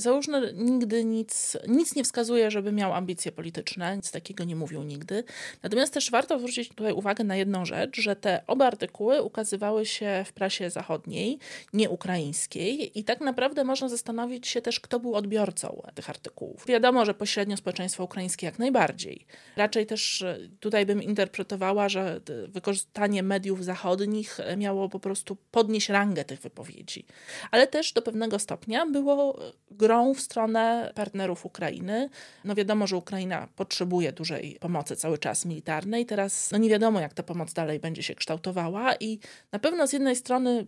Załużny 0.01 0.53
nigdy 0.55 1.05
nic, 1.05 1.57
nic 1.69 1.95
nie 1.95 2.05
wskazuje, 2.05 2.51
żeby 2.51 2.73
miał 2.73 2.95
ambicje 2.95 3.33
polityczne, 3.33 3.97
nic 3.97 4.11
takiego 4.11 4.45
nie 4.45 4.57
mówił 4.57 4.83
nigdy. 4.83 5.25
Natomiast 5.63 5.95
też 5.95 6.11
warto 6.11 6.39
zwrócić 6.39 6.69
tutaj 6.69 6.93
uwagę 6.93 7.25
na 7.25 7.37
jedną 7.37 7.65
rzecz, 7.65 8.01
że 8.01 8.17
te 8.17 8.43
oba 8.47 8.67
artykuły 8.67 9.23
ukazywały 9.23 9.87
się 9.87 10.25
w 10.27 10.33
prasie 10.33 10.71
zachodniej, 10.71 11.39
nie 11.73 11.91
ukraińskiej 11.91 12.99
i 12.99 13.05
tak 13.05 13.21
naprawdę 13.21 13.65
można 13.65 13.89
zastanowić 13.89 14.49
się 14.49 14.63
też, 14.63 14.81
kto 14.81 15.01
był 15.01 15.15
odbiorcą 15.15 15.83
tych 15.95 16.11
artykułów. 16.11 16.67
Wiadomo, 16.67 17.05
że 17.05 17.15
pośrednio 17.15 17.57
społeczeństwo 17.57 18.05
ukraińskie 18.05 18.47
jak 18.47 18.59
najbardziej. 18.59 19.27
Raczej 19.57 19.87
też 19.87 20.23
e, 20.23 20.39
tutaj 20.61 20.87
bym 20.87 21.03
interpretowała, 21.03 21.89
że 21.89 22.21
wykorzystanie 22.49 23.23
mediów 23.23 23.65
zachodnich 23.65 24.39
miało 24.57 24.89
po 24.89 25.01
prostu 25.01 25.37
podnieść 25.51 25.89
rangę 25.89 26.25
tych 26.25 26.41
wypowiedzi. 26.41 27.07
Ale 27.51 27.67
też 27.67 27.93
do 27.93 28.03
pewnego 28.03 28.39
stopnia 28.39 28.87
było 28.87 29.39
grą 29.89 30.15
w 30.15 30.21
stronę 30.21 30.93
partnerów 30.95 31.47
Ukrainy. 31.47 32.09
No 32.45 32.55
wiadomo, 32.55 32.87
że 32.87 32.97
Ukraina 32.97 33.49
potrzebuje 33.57 34.13
dużej 34.13 34.57
pomocy 34.61 34.97
cały 34.97 35.19
czas 35.19 35.45
militarnej. 35.45 36.07
Teraz 36.07 36.51
no 36.53 36.59
nie 36.59 36.71
wiadomo, 36.71 37.01
jak 37.01 37.15
ta 37.15 37.23
pomoc 37.23 37.53
dalej 37.53 37.81
będzie 37.81 38.03
się 38.03 38.15
kształtowała 38.15 38.95
i 38.95 39.19
na 39.53 39.59
pewno 39.59 39.87
z 39.87 39.93
jednej 39.93 40.17
strony 40.17 40.67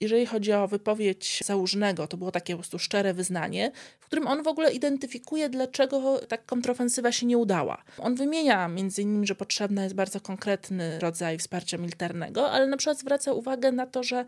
jeżeli 0.00 0.26
chodzi 0.26 0.52
o 0.52 0.68
wypowiedź 0.68 1.42
Załużnego, 1.44 2.06
to 2.06 2.16
było 2.16 2.32
takie 2.32 2.52
po 2.52 2.58
prostu 2.58 2.78
szczere 2.78 3.14
wyznanie, 3.14 3.72
w 4.00 4.06
którym 4.06 4.26
on 4.26 4.42
w 4.42 4.48
ogóle 4.48 4.72
identyfikuje, 4.72 5.48
dlaczego 5.48 6.18
tak 6.28 6.46
kontrofensywa 6.46 7.12
się 7.12 7.26
nie 7.26 7.38
udała. 7.38 7.82
On 7.98 8.14
wymienia 8.14 8.68
między 8.68 9.02
innymi, 9.02 9.26
że 9.26 9.34
potrzebny 9.34 9.82
jest 9.82 9.94
bardzo 9.94 10.20
konkretny 10.20 10.98
rodzaj 10.98 11.38
wsparcia 11.38 11.78
militarnego, 11.78 12.50
ale 12.50 12.66
na 12.66 12.76
przykład 12.76 12.98
zwraca 12.98 13.32
uwagę 13.32 13.72
na 13.72 13.86
to, 13.86 14.02
że 14.02 14.24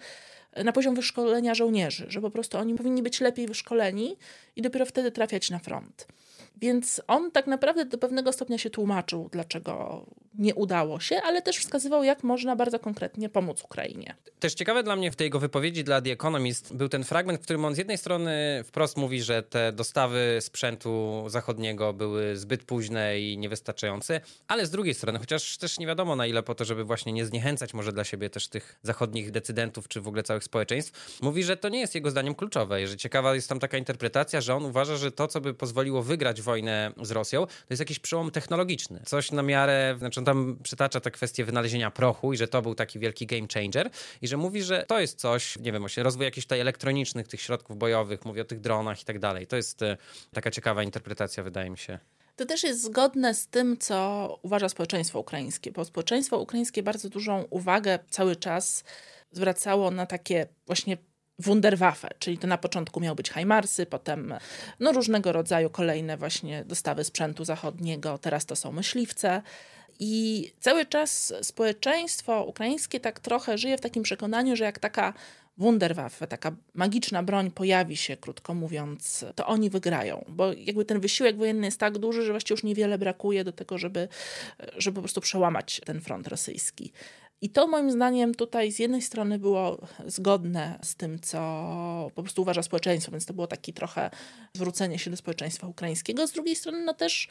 na 0.65 0.73
poziom 0.73 0.95
wyszkolenia 0.95 1.55
żołnierzy, 1.55 2.07
że 2.09 2.21
po 2.21 2.31
prostu 2.31 2.59
oni 2.59 2.75
powinni 2.75 3.03
być 3.03 3.21
lepiej 3.21 3.47
wyszkoleni 3.47 4.17
i 4.57 4.63
dopiero 4.63 4.87
wtedy 4.87 5.13
trafiać 5.13 5.51
na 5.51 5.59
front. 5.59 6.07
Więc 6.57 7.03
on 7.07 7.31
tak 7.31 7.47
naprawdę 7.47 7.85
do 7.85 7.99
pewnego 7.99 8.33
stopnia 8.33 8.59
się 8.59 8.71
tłumaczył, 8.71 9.29
dlaczego 9.33 10.07
nie 10.39 10.55
udało 10.55 11.01
się, 11.01 11.21
ale 11.25 11.43
też 11.43 11.57
wskazywał, 11.57 12.05
jak 12.05 12.25
można 12.25 12.57
bardzo 12.57 12.79
konkretnie 12.79 13.29
pomóc 13.29 13.63
Ukrainie. 13.65 14.15
Też 14.41 14.55
ciekawe 14.55 14.83
dla 14.83 14.97
mnie 14.97 15.11
w 15.11 15.17
tej 15.17 15.25
jego 15.25 15.41
wypowiedzi 15.41 15.85
dla 15.85 16.03
The 16.03 16.11
Economist 16.13 16.77
był 16.77 16.89
ten 16.89 17.05
fragment, 17.05 17.41
w 17.41 17.43
którym 17.43 17.65
on 17.65 17.75
z 17.75 17.79
jednej 17.79 17.99
strony 17.99 18.63
wprost 18.65 18.97
mówi, 18.97 19.23
że 19.23 19.43
te 19.43 19.73
dostawy 19.73 20.39
sprzętu 20.41 21.25
zachodniego 21.27 21.93
były 21.93 22.37
zbyt 22.37 22.65
późne 22.65 23.21
i 23.21 23.39
niewystarczające, 23.39 24.21
ale 24.49 24.67
z 24.67 24.71
drugiej 24.71 24.95
strony, 24.95 25.19
chociaż 25.19 25.59
też 25.59 25.79
nie 25.79 25.87
wiadomo 25.87 26.17
na 26.17 26.27
ile 26.27 26.43
po 26.43 26.55
to, 26.55 26.65
żeby 26.65 26.85
właśnie 26.85 27.13
nie 27.13 27.27
zniechęcać 27.27 27.75
może 27.75 27.93
dla 27.93 28.05
siebie 28.05 28.31
też 28.31 28.49
tych 28.49 28.79
zachodnich 28.83 29.31
decydentów, 29.31 29.89
czy 29.89 30.01
w 30.01 30.09
ogóle 30.09 30.23
całych 30.23 30.45
społeczeństw, 30.45 31.19
mówi, 31.23 31.45
że 31.45 31.57
to 31.57 31.69
nie 31.69 31.81
jest 31.81 31.95
jego 31.95 32.11
zdaniem 32.11 32.35
kluczowe. 32.35 32.87
Że 32.87 32.97
ciekawa 32.97 33.35
jest 33.35 33.49
tam 33.49 33.61
taka 33.61 33.79
interpretacja, 33.79 34.41
że 34.41 34.55
on 34.55 34.65
uważa, 34.65 34.97
że 34.97 35.13
to, 35.13 35.29
co 35.29 35.41
by 35.41 35.55
pozwoliło 35.55 36.03
wygrać 36.03 36.42
wojnę 36.43 36.93
z 37.03 37.11
Rosją, 37.11 37.47
to 37.47 37.67
jest 37.71 37.81
jakiś 37.81 37.99
przełom 37.99 38.31
technologiczny. 38.31 39.03
Coś 39.07 39.33
na 39.33 39.43
miarę, 39.43 39.95
znaczy 39.99 40.21
on 40.21 40.27
tam 40.27 40.59
przytacza 40.63 41.01
tę 41.01 41.11
kwestię 41.11 41.45
wynalezienia 41.45 41.91
prochu 41.91 42.33
i 42.33 42.37
że 42.37 42.49
to 42.49 42.63
był 42.63 42.75
taki 42.75 42.99
wielki 42.99 43.27
game 43.27 43.47
changer 43.55 43.91
i 44.23 44.29
że 44.29 44.37
mówi, 44.37 44.63
że 44.63 44.85
to 44.89 45.01
jest 45.01 45.19
coś, 45.19 45.59
nie 45.59 45.73
wiem, 45.73 45.87
rozwój 45.97 46.25
jakichś 46.25 46.47
tutaj 46.47 46.61
elektronicznych 46.61 47.29
tych 47.29 47.41
środków 47.41 47.77
bojowych, 47.77 48.25
mówi 48.25 48.41
o 48.41 48.45
tych 48.45 48.61
dronach 48.61 49.03
i 49.03 49.05
tak 49.05 49.19
dalej. 49.19 49.47
To 49.47 49.57
jest 49.57 49.83
e, 49.83 49.97
taka 50.33 50.51
ciekawa 50.51 50.83
interpretacja, 50.83 51.43
wydaje 51.43 51.71
mi 51.71 51.79
się. 51.79 51.99
To 52.37 52.47
też 52.47 52.63
jest 52.63 52.83
zgodne 52.83 53.35
z 53.35 53.49
tym, 53.49 53.79
co 53.79 54.39
uważa 54.43 54.69
społeczeństwo 54.69 55.21
ukraińskie, 55.21 55.73
bo 55.73 55.85
społeczeństwo 55.85 56.39
ukraińskie 56.39 56.83
bardzo 56.83 57.09
dużą 57.09 57.43
uwagę 57.51 57.99
cały 58.11 58.37
czas 58.37 58.85
zwracało 59.33 59.91
na 59.91 60.07
takie 60.07 60.47
właśnie 60.67 60.97
Wunderwaffe, 61.43 62.09
czyli 62.19 62.39
to 62.39 62.47
na 62.47 62.59
początku 62.59 63.01
miały 63.01 63.17
być 63.17 63.31
Hajmarsy, 63.31 63.87
potem 63.87 64.35
no, 64.81 64.93
różnego 64.93 65.33
rodzaju 65.33 65.71
kolejne 65.71 66.17
właśnie 66.17 66.65
dostawy 66.65 67.05
sprzętu 67.05 67.45
zachodniego, 67.45 68.19
teraz 68.19 68.47
to 68.47 68.57
są 68.57 68.73
myśliwce. 68.73 69.43
I 69.99 70.53
cały 70.61 70.87
czas 70.87 71.35
społeczeństwo 71.43 72.45
ukraińskie 72.45 73.01
tak 73.01 73.21
trochę 73.21 73.59
żyje 73.59 73.79
w 73.79 73.81
takim 73.81 74.03
przekonaniu, 74.03 74.57
że 74.57 74.65
jak 74.65 74.79
taka 74.79 75.13
Wunderwaffe, 75.59 76.27
taka 76.27 76.53
magiczna 76.75 77.23
broń 77.23 77.51
pojawi 77.51 77.97
się, 77.97 78.17
krótko 78.17 78.55
mówiąc, 78.55 79.25
to 79.35 79.47
oni 79.47 79.71
wygrają, 79.71 80.25
bo 80.29 80.53
jakby 80.53 80.85
ten 80.85 81.01
wysiłek 81.01 81.37
wojenny 81.37 81.67
jest 81.67 81.81
tak 81.81 81.99
duży, 81.99 82.23
że 82.23 82.31
właściwie 82.31 82.55
już 82.55 82.65
niewiele 82.65 82.99
brakuje 82.99 83.45
do 83.45 83.53
tego, 83.53 83.79
żeby, 83.79 84.09
żeby 84.77 84.95
po 84.95 85.01
prostu 85.01 85.21
przełamać 85.21 85.81
ten 85.87 86.01
front 86.01 86.29
rosyjski. 86.29 86.93
I 87.43 87.51
to 87.51 87.67
moim 87.67 87.91
zdaniem 87.91 88.35
tutaj 88.35 88.73
z 88.73 88.79
jednej 88.79 89.03
strony 89.03 89.39
było 89.39 89.79
zgodne 90.07 90.79
z 90.83 90.95
tym, 90.95 91.21
co 91.21 92.11
po 92.15 92.23
prostu 92.23 92.43
uważa 92.43 92.63
społeczeństwo, 92.63 93.13
więc 93.13 93.27
to 93.27 93.35
było 93.35 93.47
taki 93.47 93.73
trochę 93.73 94.11
zwrócenie 94.55 94.99
się 94.99 95.11
do 95.11 95.17
społeczeństwa 95.17 95.67
ukraińskiego. 95.67 96.27
Z 96.27 96.33
drugiej 96.33 96.57
strony 96.57 96.85
no 96.85 96.95
też 96.95 97.29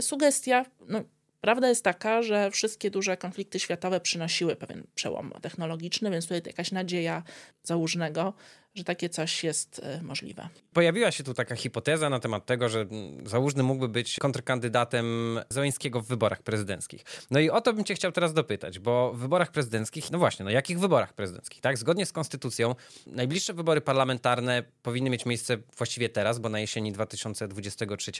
sugestia, 0.00 0.64
no, 0.88 1.04
Prawda 1.44 1.68
jest 1.68 1.84
taka, 1.84 2.22
że 2.22 2.50
wszystkie 2.50 2.90
duże 2.90 3.16
konflikty 3.16 3.60
światowe 3.60 4.00
przynosiły 4.00 4.56
pewien 4.56 4.86
przełom 4.94 5.32
technologiczny, 5.42 6.10
więc 6.10 6.24
tutaj 6.24 6.42
jakaś 6.46 6.72
nadzieja 6.72 7.22
załużnego, 7.62 8.34
że 8.74 8.84
takie 8.84 9.08
coś 9.08 9.44
jest 9.44 9.80
e, 9.84 10.02
możliwe. 10.02 10.48
Pojawiła 10.72 11.10
się 11.10 11.24
tu 11.24 11.34
taka 11.34 11.56
hipoteza 11.56 12.10
na 12.10 12.20
temat 12.20 12.46
tego, 12.46 12.68
że 12.68 12.86
Załużny 13.26 13.62
mógłby 13.62 13.88
być 13.88 14.18
kontrkandydatem 14.18 15.40
Załęskiego 15.48 16.00
w 16.00 16.06
wyborach 16.06 16.42
prezydenckich. 16.42 17.04
No 17.30 17.40
i 17.40 17.50
o 17.50 17.60
to 17.60 17.72
bym 17.72 17.84
cię 17.84 17.94
chciał 17.94 18.12
teraz 18.12 18.32
dopytać, 18.32 18.78
bo 18.78 19.12
w 19.12 19.18
wyborach 19.18 19.50
prezydenckich, 19.50 20.10
no 20.10 20.18
właśnie, 20.18 20.44
no 20.44 20.50
jakich 20.50 20.80
wyborach 20.80 21.12
prezydenckich, 21.12 21.60
tak? 21.60 21.78
Zgodnie 21.78 22.06
z 22.06 22.12
konstytucją 22.12 22.74
najbliższe 23.06 23.52
wybory 23.52 23.80
parlamentarne 23.80 24.62
powinny 24.82 25.10
mieć 25.10 25.26
miejsce 25.26 25.56
właściwie 25.76 26.08
teraz, 26.08 26.38
bo 26.38 26.48
na 26.48 26.60
jesieni 26.60 26.92
2023, 26.92 28.12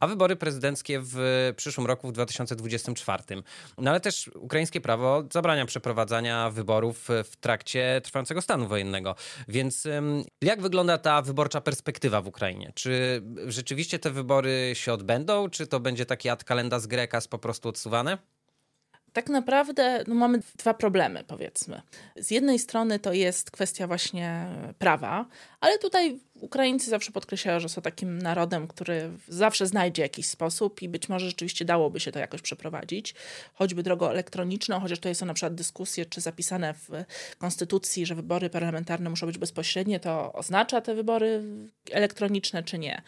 a 0.00 0.06
wybory 0.06 0.36
prezydenckie 0.36 1.00
w 1.02 1.52
przyszłym 1.56 1.86
roku 1.86 2.08
w 2.08 2.12
2024. 2.12 3.22
No 3.78 3.90
ale 3.90 4.00
też 4.00 4.30
ukraińskie 4.34 4.80
prawo 4.80 5.24
zabrania 5.32 5.66
przeprowadzania 5.66 6.50
wyborów 6.50 7.08
w 7.24 7.36
trakcie 7.36 8.00
trwającego 8.04 8.42
stanu 8.42 8.68
wojennego. 8.68 9.14
Więc 9.48 9.85
jak 10.42 10.62
wygląda 10.62 10.98
ta 10.98 11.22
wyborcza 11.22 11.60
perspektywa 11.60 12.22
w 12.22 12.26
Ukrainie? 12.26 12.72
Czy 12.74 13.22
rzeczywiście 13.46 13.98
te 13.98 14.10
wybory 14.10 14.72
się 14.74 14.92
odbędą, 14.92 15.50
czy 15.50 15.66
to 15.66 15.80
będzie 15.80 16.06
taki 16.06 16.28
ad 16.28 16.44
z 16.78 16.86
grekas 16.86 17.28
po 17.28 17.38
prostu 17.38 17.68
odsuwane? 17.68 18.18
Tak 19.12 19.28
naprawdę 19.28 20.04
no, 20.06 20.14
mamy 20.14 20.40
dwa 20.56 20.74
problemy, 20.74 21.24
powiedzmy. 21.24 21.82
Z 22.16 22.30
jednej 22.30 22.58
strony 22.58 22.98
to 22.98 23.12
jest 23.12 23.50
kwestia 23.50 23.86
właśnie 23.86 24.46
prawa, 24.78 25.26
ale 25.60 25.78
tutaj 25.78 26.20
Ukraińcy 26.40 26.90
zawsze 26.90 27.12
podkreślają, 27.12 27.60
że 27.60 27.68
są 27.68 27.82
takim 27.82 28.18
narodem, 28.18 28.68
który 28.68 29.10
zawsze 29.28 29.66
znajdzie 29.66 30.02
jakiś 30.02 30.26
sposób 30.26 30.82
i 30.82 30.88
być 30.88 31.08
może 31.08 31.26
rzeczywiście 31.26 31.64
dałoby 31.64 32.00
się 32.00 32.12
to 32.12 32.18
jakoś 32.18 32.42
przeprowadzić, 32.42 33.14
choćby 33.54 33.82
drogą 33.82 34.08
elektroniczną, 34.08 34.80
chociaż 34.80 34.98
tutaj 34.98 35.14
są 35.14 35.26
na 35.26 35.34
przykład 35.34 35.54
dyskusje, 35.54 36.06
czy 36.06 36.20
zapisane 36.20 36.74
w 36.74 36.90
konstytucji, 37.38 38.06
że 38.06 38.14
wybory 38.14 38.50
parlamentarne 38.50 39.10
muszą 39.10 39.26
być 39.26 39.38
bezpośrednie, 39.38 40.00
to 40.00 40.32
oznacza 40.32 40.80
te 40.80 40.94
wybory 40.94 41.42
elektroniczne, 41.90 42.62
czy 42.62 42.78
nie. 42.78 43.02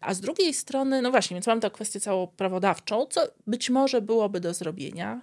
A 0.00 0.14
z 0.14 0.20
drugiej 0.20 0.54
strony, 0.54 1.02
no 1.02 1.10
właśnie, 1.10 1.34
więc 1.34 1.46
mamy 1.46 1.60
tę 1.60 1.70
kwestię 1.70 2.00
całą 2.00 2.26
prawodawczą, 2.26 3.06
co 3.06 3.20
być 3.46 3.70
może 3.70 4.00
byłoby 4.00 4.40
do 4.40 4.54
zrobienia. 4.54 5.20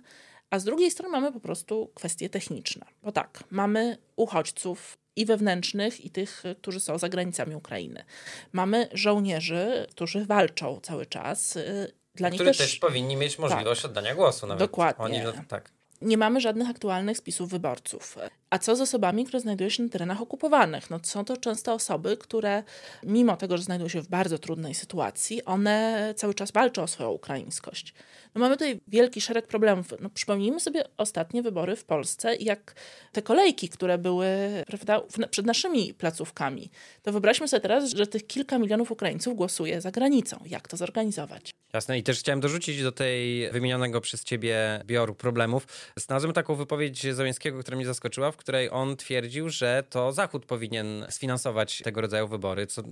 A 0.49 0.59
z 0.59 0.63
drugiej 0.63 0.91
strony 0.91 1.11
mamy 1.11 1.31
po 1.31 1.39
prostu 1.39 1.91
kwestie 1.95 2.29
techniczne. 2.29 2.85
Bo 3.03 3.11
tak, 3.11 3.43
mamy 3.49 3.97
uchodźców 4.15 4.97
i 5.17 5.25
wewnętrznych, 5.25 6.05
i 6.05 6.09
tych, 6.09 6.43
którzy 6.61 6.79
są 6.79 6.97
za 6.97 7.09
granicami 7.09 7.55
Ukrainy. 7.55 8.03
Mamy 8.51 8.89
żołnierzy, 8.93 9.87
którzy 9.89 10.25
walczą 10.25 10.79
cały 10.81 11.05
czas. 11.05 11.55
Y, 11.55 11.93
dla 12.15 12.29
nich 12.29 12.41
też, 12.41 12.57
też 12.57 12.75
powinni 12.75 13.15
mieć 13.15 13.39
możliwość 13.39 13.81
tak, 13.81 13.91
oddania 13.91 14.15
głosu. 14.15 14.47
Nawet. 14.47 14.59
Dokładnie. 14.59 15.05
Oni, 15.05 15.19
no, 15.23 15.33
tak 15.47 15.71
nie 16.01 16.17
mamy 16.17 16.41
żadnych 16.41 16.69
aktualnych 16.69 17.17
spisów 17.17 17.49
wyborców. 17.49 18.17
A 18.49 18.59
co 18.59 18.75
z 18.75 18.81
osobami, 18.81 19.25
które 19.25 19.39
znajdują 19.39 19.69
się 19.69 19.83
na 19.83 19.89
terenach 19.89 20.21
okupowanych? 20.21 20.89
No, 20.89 20.99
są 21.03 21.25
to 21.25 21.37
często 21.37 21.73
osoby, 21.73 22.17
które 22.17 22.63
mimo 23.03 23.37
tego, 23.37 23.57
że 23.57 23.63
znajdują 23.63 23.89
się 23.89 24.01
w 24.01 24.07
bardzo 24.07 24.37
trudnej 24.37 24.75
sytuacji, 24.75 25.45
one 25.45 26.13
cały 26.17 26.33
czas 26.33 26.51
walczą 26.51 26.83
o 26.83 26.87
swoją 26.87 27.09
ukraińskość. 27.09 27.93
No, 28.37 28.41
mamy 28.41 28.55
tutaj 28.55 28.79
wielki 28.87 29.21
szereg 29.21 29.47
problemów. 29.47 29.87
No, 29.99 30.09
przypomnijmy 30.09 30.59
sobie 30.59 30.83
ostatnie 30.97 31.43
wybory 31.43 31.75
w 31.75 31.85
Polsce 31.85 32.35
jak 32.35 32.75
te 33.11 33.21
kolejki, 33.21 33.69
które 33.69 33.97
były 33.97 34.27
prawda, 34.67 35.01
przed 35.29 35.45
naszymi 35.45 35.93
placówkami. 35.93 36.69
To 37.03 37.11
wyobraźmy 37.11 37.47
sobie 37.47 37.61
teraz, 37.61 37.91
że 37.91 38.07
tych 38.07 38.27
kilka 38.27 38.59
milionów 38.59 38.91
Ukraińców 38.91 39.35
głosuje 39.35 39.81
za 39.81 39.91
granicą. 39.91 40.39
Jak 40.45 40.67
to 40.67 40.77
zorganizować? 40.77 41.51
Jasne. 41.73 41.97
I 41.97 42.03
też 42.03 42.19
chciałem 42.19 42.39
dorzucić 42.39 42.83
do 42.83 42.91
tej 42.91 43.51
wymienionego 43.51 44.01
przez 44.01 44.23
ciebie 44.23 44.81
bioru 44.85 45.15
problemów. 45.15 45.67
Znalazłem 45.95 46.33
taką 46.33 46.55
wypowiedź 46.55 47.13
Załęskiego, 47.13 47.59
która 47.59 47.77
mnie 47.77 47.85
zaskoczyła, 47.85 48.31
w 48.31 48.37
której 48.37 48.69
on 48.69 48.97
twierdził, 48.97 49.49
że 49.49 49.83
to 49.89 50.11
Zachód 50.11 50.45
powinien 50.45 51.05
sfinansować 51.09 51.81
tego 51.81 52.01
rodzaju 52.01 52.27
wybory. 52.27 52.67
Co 52.67 52.83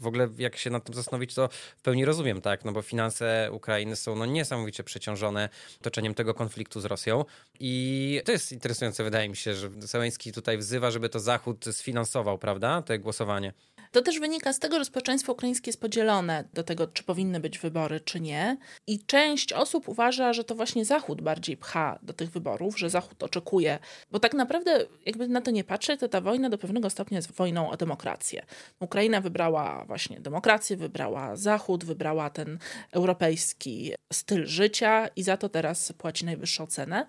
w 0.00 0.06
ogóle, 0.06 0.28
jak 0.38 0.56
się 0.56 0.70
nad 0.70 0.84
tym 0.84 0.94
zastanowić, 0.94 1.34
to 1.34 1.48
w 1.78 1.82
pełni 1.82 2.04
rozumiem, 2.04 2.40
tak? 2.40 2.64
No 2.64 2.72
bo 2.72 2.82
finanse 2.82 3.48
Ukrainy 3.52 3.96
są 3.96 4.16
no, 4.16 4.26
niesamowicie 4.26 4.84
przeciążone 4.90 5.48
toczeniem 5.82 6.14
tego 6.14 6.34
konfliktu 6.34 6.80
z 6.80 6.84
Rosją. 6.84 7.24
I 7.60 8.22
to 8.24 8.32
jest 8.32 8.52
interesujące, 8.52 9.04
wydaje 9.04 9.28
mi 9.28 9.36
się, 9.36 9.54
że 9.54 9.70
Załęski 9.78 10.32
tutaj 10.32 10.58
wzywa, 10.58 10.90
żeby 10.90 11.08
to 11.08 11.20
Zachód 11.20 11.64
sfinansował, 11.72 12.38
prawda? 12.38 12.82
Te 12.82 12.98
głosowanie. 12.98 13.52
To 13.90 14.02
też 14.02 14.20
wynika 14.20 14.52
z 14.52 14.58
tego, 14.58 14.78
że 14.78 14.84
społeczeństwo 14.84 15.32
ukraińskie 15.32 15.68
jest 15.68 15.80
podzielone 15.80 16.44
do 16.54 16.62
tego, 16.62 16.86
czy 16.86 17.02
powinny 17.02 17.40
być 17.40 17.58
wybory, 17.58 18.00
czy 18.00 18.20
nie. 18.20 18.56
I 18.86 19.04
część 19.06 19.52
osób 19.52 19.88
uważa, 19.88 20.32
że 20.32 20.44
to 20.44 20.54
właśnie 20.54 20.84
Zachód 20.84 21.22
bardziej 21.22 21.56
pcha 21.56 21.98
do 22.02 22.12
tych 22.12 22.30
wyborów, 22.30 22.78
że 22.78 22.90
Zachód 22.90 23.22
oczekuje, 23.22 23.78
bo 24.10 24.18
tak 24.18 24.34
naprawdę, 24.34 24.86
jakby 25.06 25.28
na 25.28 25.40
to 25.40 25.50
nie 25.50 25.64
patrzeć, 25.64 26.00
to 26.00 26.08
ta 26.08 26.20
wojna 26.20 26.50
do 26.50 26.58
pewnego 26.58 26.90
stopnia 26.90 27.18
jest 27.18 27.32
wojną 27.32 27.70
o 27.70 27.76
demokrację. 27.76 28.46
Ukraina 28.80 29.20
wybrała 29.20 29.84
właśnie 29.84 30.20
demokrację, 30.20 30.76
wybrała 30.76 31.36
Zachód, 31.36 31.84
wybrała 31.84 32.30
ten 32.30 32.58
europejski 32.92 33.92
styl 34.12 34.46
życia 34.46 35.08
i 35.16 35.22
za 35.22 35.36
to 35.36 35.48
teraz 35.48 35.92
płaci 35.92 36.24
najwyższą 36.24 36.66
cenę. 36.66 37.06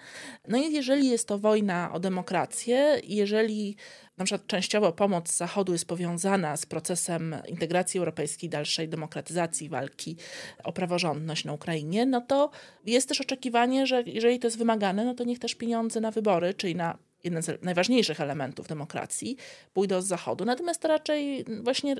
No 0.47 0.57
i 0.57 0.73
jeżeli 0.73 1.09
jest 1.09 1.27
to 1.27 1.39
wojna 1.39 1.93
o 1.93 1.99
demokrację, 1.99 3.01
jeżeli 3.03 3.75
na 4.21 4.25
przykład 4.25 4.47
częściowo 4.47 4.91
pomoc 4.91 5.37
Zachodu 5.37 5.73
jest 5.73 5.85
powiązana 5.85 6.57
z 6.57 6.65
procesem 6.65 7.35
integracji 7.47 7.97
europejskiej, 7.97 8.49
dalszej 8.49 8.89
demokratyzacji, 8.89 9.69
walki 9.69 10.15
o 10.63 10.73
praworządność 10.73 11.45
na 11.45 11.53
Ukrainie, 11.53 12.05
no 12.05 12.21
to 12.21 12.49
jest 12.85 13.07
też 13.07 13.21
oczekiwanie, 13.21 13.87
że 13.87 14.03
jeżeli 14.05 14.39
to 14.39 14.47
jest 14.47 14.57
wymagane, 14.57 15.05
no 15.05 15.13
to 15.13 15.23
niech 15.23 15.39
też 15.39 15.55
pieniądze 15.55 16.01
na 16.01 16.11
wybory, 16.11 16.53
czyli 16.53 16.75
na 16.75 16.97
jeden 17.23 17.43
z 17.43 17.63
najważniejszych 17.63 18.21
elementów 18.21 18.67
demokracji, 18.67 19.37
pójdą 19.73 20.01
z 20.01 20.07
Zachodu. 20.07 20.45
Natomiast 20.45 20.81
to 20.81 20.87
raczej 20.87 21.45
właśnie 21.63 21.95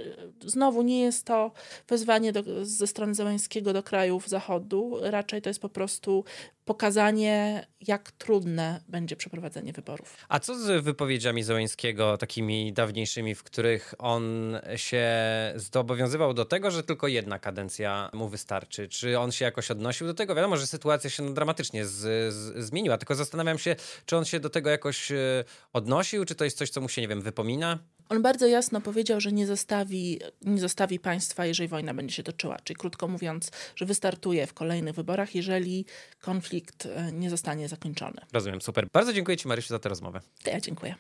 znowu 0.46 0.82
nie 0.82 1.02
jest 1.02 1.26
to 1.26 1.52
wezwanie 1.88 2.32
do, 2.32 2.66
ze 2.66 2.88
strony 2.88 3.16
Zeleńskiego 3.16 3.74
do 3.74 3.84
krajów 3.84 4.28
Zachodu, 4.28 4.98
raczej 5.02 5.42
to 5.42 5.50
jest 5.50 5.60
po 5.60 5.70
prostu 5.70 6.24
pokazanie, 6.66 7.68
jak 7.88 8.12
trudne 8.12 8.82
będzie 8.88 9.16
przeprowadzenie 9.16 9.74
wyborów. 9.74 10.18
A 10.30 10.40
co 10.40 10.56
z 10.56 10.84
wypowiedziami 10.84 11.44
Zeleńskiego, 11.44 12.18
takimi 12.18 12.74
dawniejszymi, 12.74 13.36
w 13.36 13.44
których 13.44 13.94
on 13.98 14.58
się 14.76 15.08
zobowiązywał 15.56 16.34
do 16.34 16.46
tego, 16.46 16.72
że 16.72 16.84
tylko 16.84 17.08
jedna 17.08 17.40
kadencja 17.40 18.10
mu 18.14 18.28
wystarczy? 18.28 18.88
Czy 18.88 19.20
on 19.20 19.32
się 19.32 19.46
jakoś 19.46 19.72
odnosił 19.72 20.08
do 20.08 20.14
tego? 20.14 20.36
Wiadomo, 20.36 20.58
że 20.58 20.68
sytuacja 20.68 21.10
się 21.10 21.24
no 21.24 21.34
dramatycznie 21.34 21.86
z, 21.86 22.34
z, 22.34 22.66
zmieniła, 22.66 22.98
tylko 22.98 23.16
zastanawiam 23.16 23.58
się, 23.58 23.76
czy 24.06 24.18
on 24.18 24.26
się 24.26 24.40
do 24.40 24.50
tego 24.50 24.70
jakoś 24.70 25.12
e, 25.12 25.44
odnosił, 25.74 26.26
czy 26.26 26.36
to 26.36 26.44
jest 26.44 26.58
coś, 26.58 26.70
co 26.70 26.82
mu 26.82 26.90
się, 26.90 27.02
nie 27.02 27.08
wiem, 27.08 27.22
wypomina? 27.22 27.80
On 28.12 28.22
bardzo 28.22 28.48
jasno 28.48 28.82
powiedział, 28.82 29.22
że 29.22 29.32
nie 29.32 29.48
zostawi, 29.48 30.20
nie 30.42 30.60
zostawi 30.60 31.00
państwa, 31.00 31.46
jeżeli 31.46 31.70
wojna 31.70 31.94
będzie 31.94 32.16
się 32.16 32.24
toczyła. 32.24 32.58
Czyli 32.64 32.78
krótko 32.78 33.08
mówiąc, 33.08 33.52
że 33.76 33.86
wystartuje 33.86 34.48
w 34.48 34.54
kolejnych 34.54 34.96
wyborach, 34.96 35.36
jeżeli 35.36 35.86
konflikt 36.22 36.86
e, 36.86 37.12
nie 37.12 37.30
zostanie 37.30 37.68
zakończony. 37.68 38.22
Rozumiem, 38.34 38.62
super. 38.62 38.88
Bardzo 38.94 39.14
dziękuję 39.14 39.38
Ci, 39.38 39.48
Marysiu, 39.48 39.68
za 39.68 39.80
tę 39.80 39.90
rozmowę. 39.90 40.22
To 40.44 40.50
ja 40.50 40.60
dziękuję. 40.60 40.96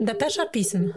Depesza 0.00 0.46
Pism. 0.46 0.92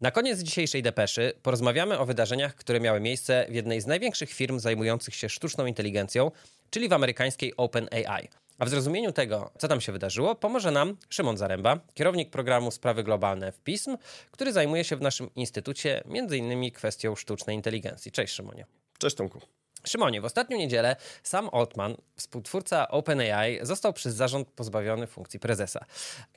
Na 0.00 0.10
koniec 0.10 0.40
dzisiejszej 0.40 0.82
depeszy 0.82 1.32
porozmawiamy 1.42 1.98
o 1.98 2.06
wydarzeniach, 2.06 2.54
które 2.54 2.80
miały 2.80 3.00
miejsce 3.00 3.46
w 3.48 3.54
jednej 3.54 3.80
z 3.80 3.86
największych 3.86 4.30
firm 4.30 4.58
zajmujących 4.58 5.14
się 5.14 5.28
sztuczną 5.28 5.66
inteligencją, 5.66 6.30
czyli 6.70 6.88
w 6.88 6.92
amerykańskiej 6.92 7.56
OpenAI. 7.56 8.28
A 8.58 8.64
w 8.64 8.68
zrozumieniu 8.68 9.12
tego, 9.12 9.50
co 9.58 9.68
tam 9.68 9.80
się 9.80 9.92
wydarzyło, 9.92 10.34
pomoże 10.34 10.70
nam 10.70 10.96
Szymon 11.08 11.36
Zaręba, 11.36 11.78
kierownik 11.94 12.30
programu 12.30 12.70
Sprawy 12.70 13.04
Globalne 13.04 13.52
w 13.52 13.60
PISM, 13.60 13.96
który 14.30 14.52
zajmuje 14.52 14.84
się 14.84 14.96
w 14.96 15.00
naszym 15.00 15.34
instytucie 15.34 16.04
m.in. 16.04 16.72
kwestią 16.72 17.16
sztucznej 17.16 17.56
inteligencji. 17.56 18.12
Cześć 18.12 18.34
Szymonie. 18.34 18.66
Cześć 18.98 19.16
Tomku. 19.16 19.57
Szymonie, 19.88 20.20
w 20.20 20.24
ostatnią 20.24 20.58
niedzielę 20.58 20.96
sam 21.22 21.48
Altman, 21.52 21.96
współtwórca 22.16 22.88
OpenAI, 22.88 23.58
został 23.62 23.92
przez 23.92 24.14
zarząd 24.14 24.48
pozbawiony 24.48 25.06
funkcji 25.06 25.40
prezesa. 25.40 25.84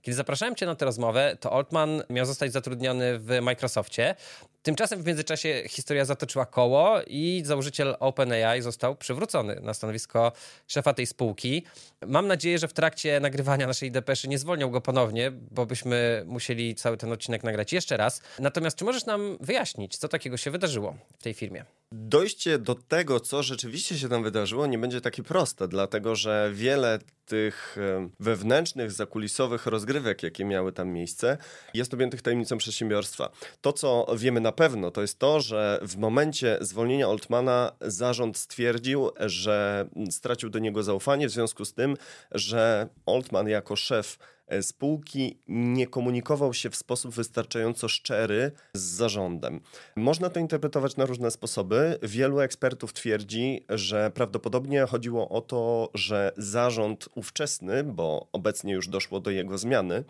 Kiedy 0.01 0.15
zapraszałem 0.15 0.55
cię 0.55 0.65
na 0.65 0.75
tę 0.75 0.85
rozmowę, 0.85 1.37
to 1.39 1.53
Altman 1.53 2.03
miał 2.09 2.25
zostać 2.25 2.51
zatrudniony 2.51 3.19
w 3.19 3.41
Microsoftie. 3.41 4.15
Tymczasem 4.63 5.03
w 5.03 5.05
międzyczasie 5.05 5.63
historia 5.67 6.05
zatoczyła 6.05 6.45
koło 6.45 7.01
i 7.07 7.41
założyciel 7.45 7.95
OpenAI 7.99 8.61
został 8.61 8.95
przywrócony 8.95 9.55
na 9.61 9.73
stanowisko 9.73 10.31
szefa 10.67 10.93
tej 10.93 11.05
spółki. 11.07 11.65
Mam 12.07 12.27
nadzieję, 12.27 12.59
że 12.59 12.67
w 12.67 12.73
trakcie 12.73 13.19
nagrywania 13.19 13.67
naszej 13.67 13.91
depeszy 13.91 14.27
nie 14.27 14.39
zwolnią 14.39 14.69
go 14.69 14.81
ponownie, 14.81 15.31
bo 15.31 15.65
byśmy 15.65 16.23
musieli 16.27 16.75
cały 16.75 16.97
ten 16.97 17.11
odcinek 17.11 17.43
nagrać 17.43 17.73
jeszcze 17.73 17.97
raz. 17.97 18.21
Natomiast 18.39 18.77
czy 18.77 18.85
możesz 18.85 19.05
nam 19.05 19.37
wyjaśnić, 19.39 19.97
co 19.97 20.07
takiego 20.07 20.37
się 20.37 20.51
wydarzyło 20.51 20.95
w 21.19 21.23
tej 21.23 21.33
firmie? 21.33 21.65
Dojście 21.93 22.59
do 22.59 22.75
tego, 22.75 23.19
co 23.19 23.43
rzeczywiście 23.43 23.97
się 23.97 24.09
tam 24.09 24.23
wydarzyło, 24.23 24.67
nie 24.67 24.77
będzie 24.77 25.01
takie 25.01 25.23
proste, 25.23 25.67
dlatego 25.67 26.15
że 26.15 26.51
wiele 26.53 26.99
tych 27.25 27.77
wewnętrznych, 28.19 28.91
zakulisowych 28.91 29.65
rozgrywek, 29.65 30.23
jakie 30.23 30.45
miały 30.45 30.71
tam 30.71 30.89
miejsce, 30.89 31.37
jest 31.73 31.93
objętych 31.93 32.21
tajemnicą 32.21 32.57
przedsiębiorstwa. 32.57 33.29
To, 33.61 33.73
co 33.73 34.07
wiemy 34.17 34.41
na 34.41 34.51
pewno, 34.51 34.91
to 34.91 35.01
jest 35.01 35.19
to, 35.19 35.41
że 35.41 35.79
w 35.81 35.97
momencie 35.97 36.57
zwolnienia 36.61 37.07
Altmana 37.07 37.71
zarząd 37.81 38.37
stwierdził, 38.37 39.09
że 39.19 39.85
stracił 40.11 40.49
do 40.49 40.59
niego 40.59 40.83
zaufanie, 40.83 41.27
w 41.27 41.31
związku 41.31 41.65
z 41.65 41.73
tym, 41.73 41.97
że 42.31 42.89
Altman 43.05 43.47
jako 43.47 43.75
szef 43.75 44.17
E, 44.40 44.40
spółki 44.61 45.39
nie 45.47 45.87
komunikował 45.87 46.53
się 46.53 46.69
w 46.69 46.75
sposób 46.75 47.13
wystarczająco 47.13 47.87
szczery 47.87 48.51
z 48.73 48.81
zarządem. 48.81 49.61
Można 49.95 50.29
to 50.29 50.39
interpretować 50.39 50.97
na 50.97 51.05
różne 51.05 51.31
sposoby. 51.31 51.99
Wielu 52.03 52.39
ekspertów 52.39 52.93
twierdzi, 52.93 53.65
że 53.69 54.11
prawdopodobnie 54.13 54.85
chodziło 54.85 55.29
o 55.29 55.41
to, 55.41 55.89
że 55.93 56.31
zarząd 56.37 57.09
ówczesny, 57.15 57.83
bo 57.83 58.27
obecnie 58.31 58.73
już 58.73 58.87
doszło 58.87 59.19
do 59.19 59.31
jego 59.31 59.57
zmiany, 59.57 60.03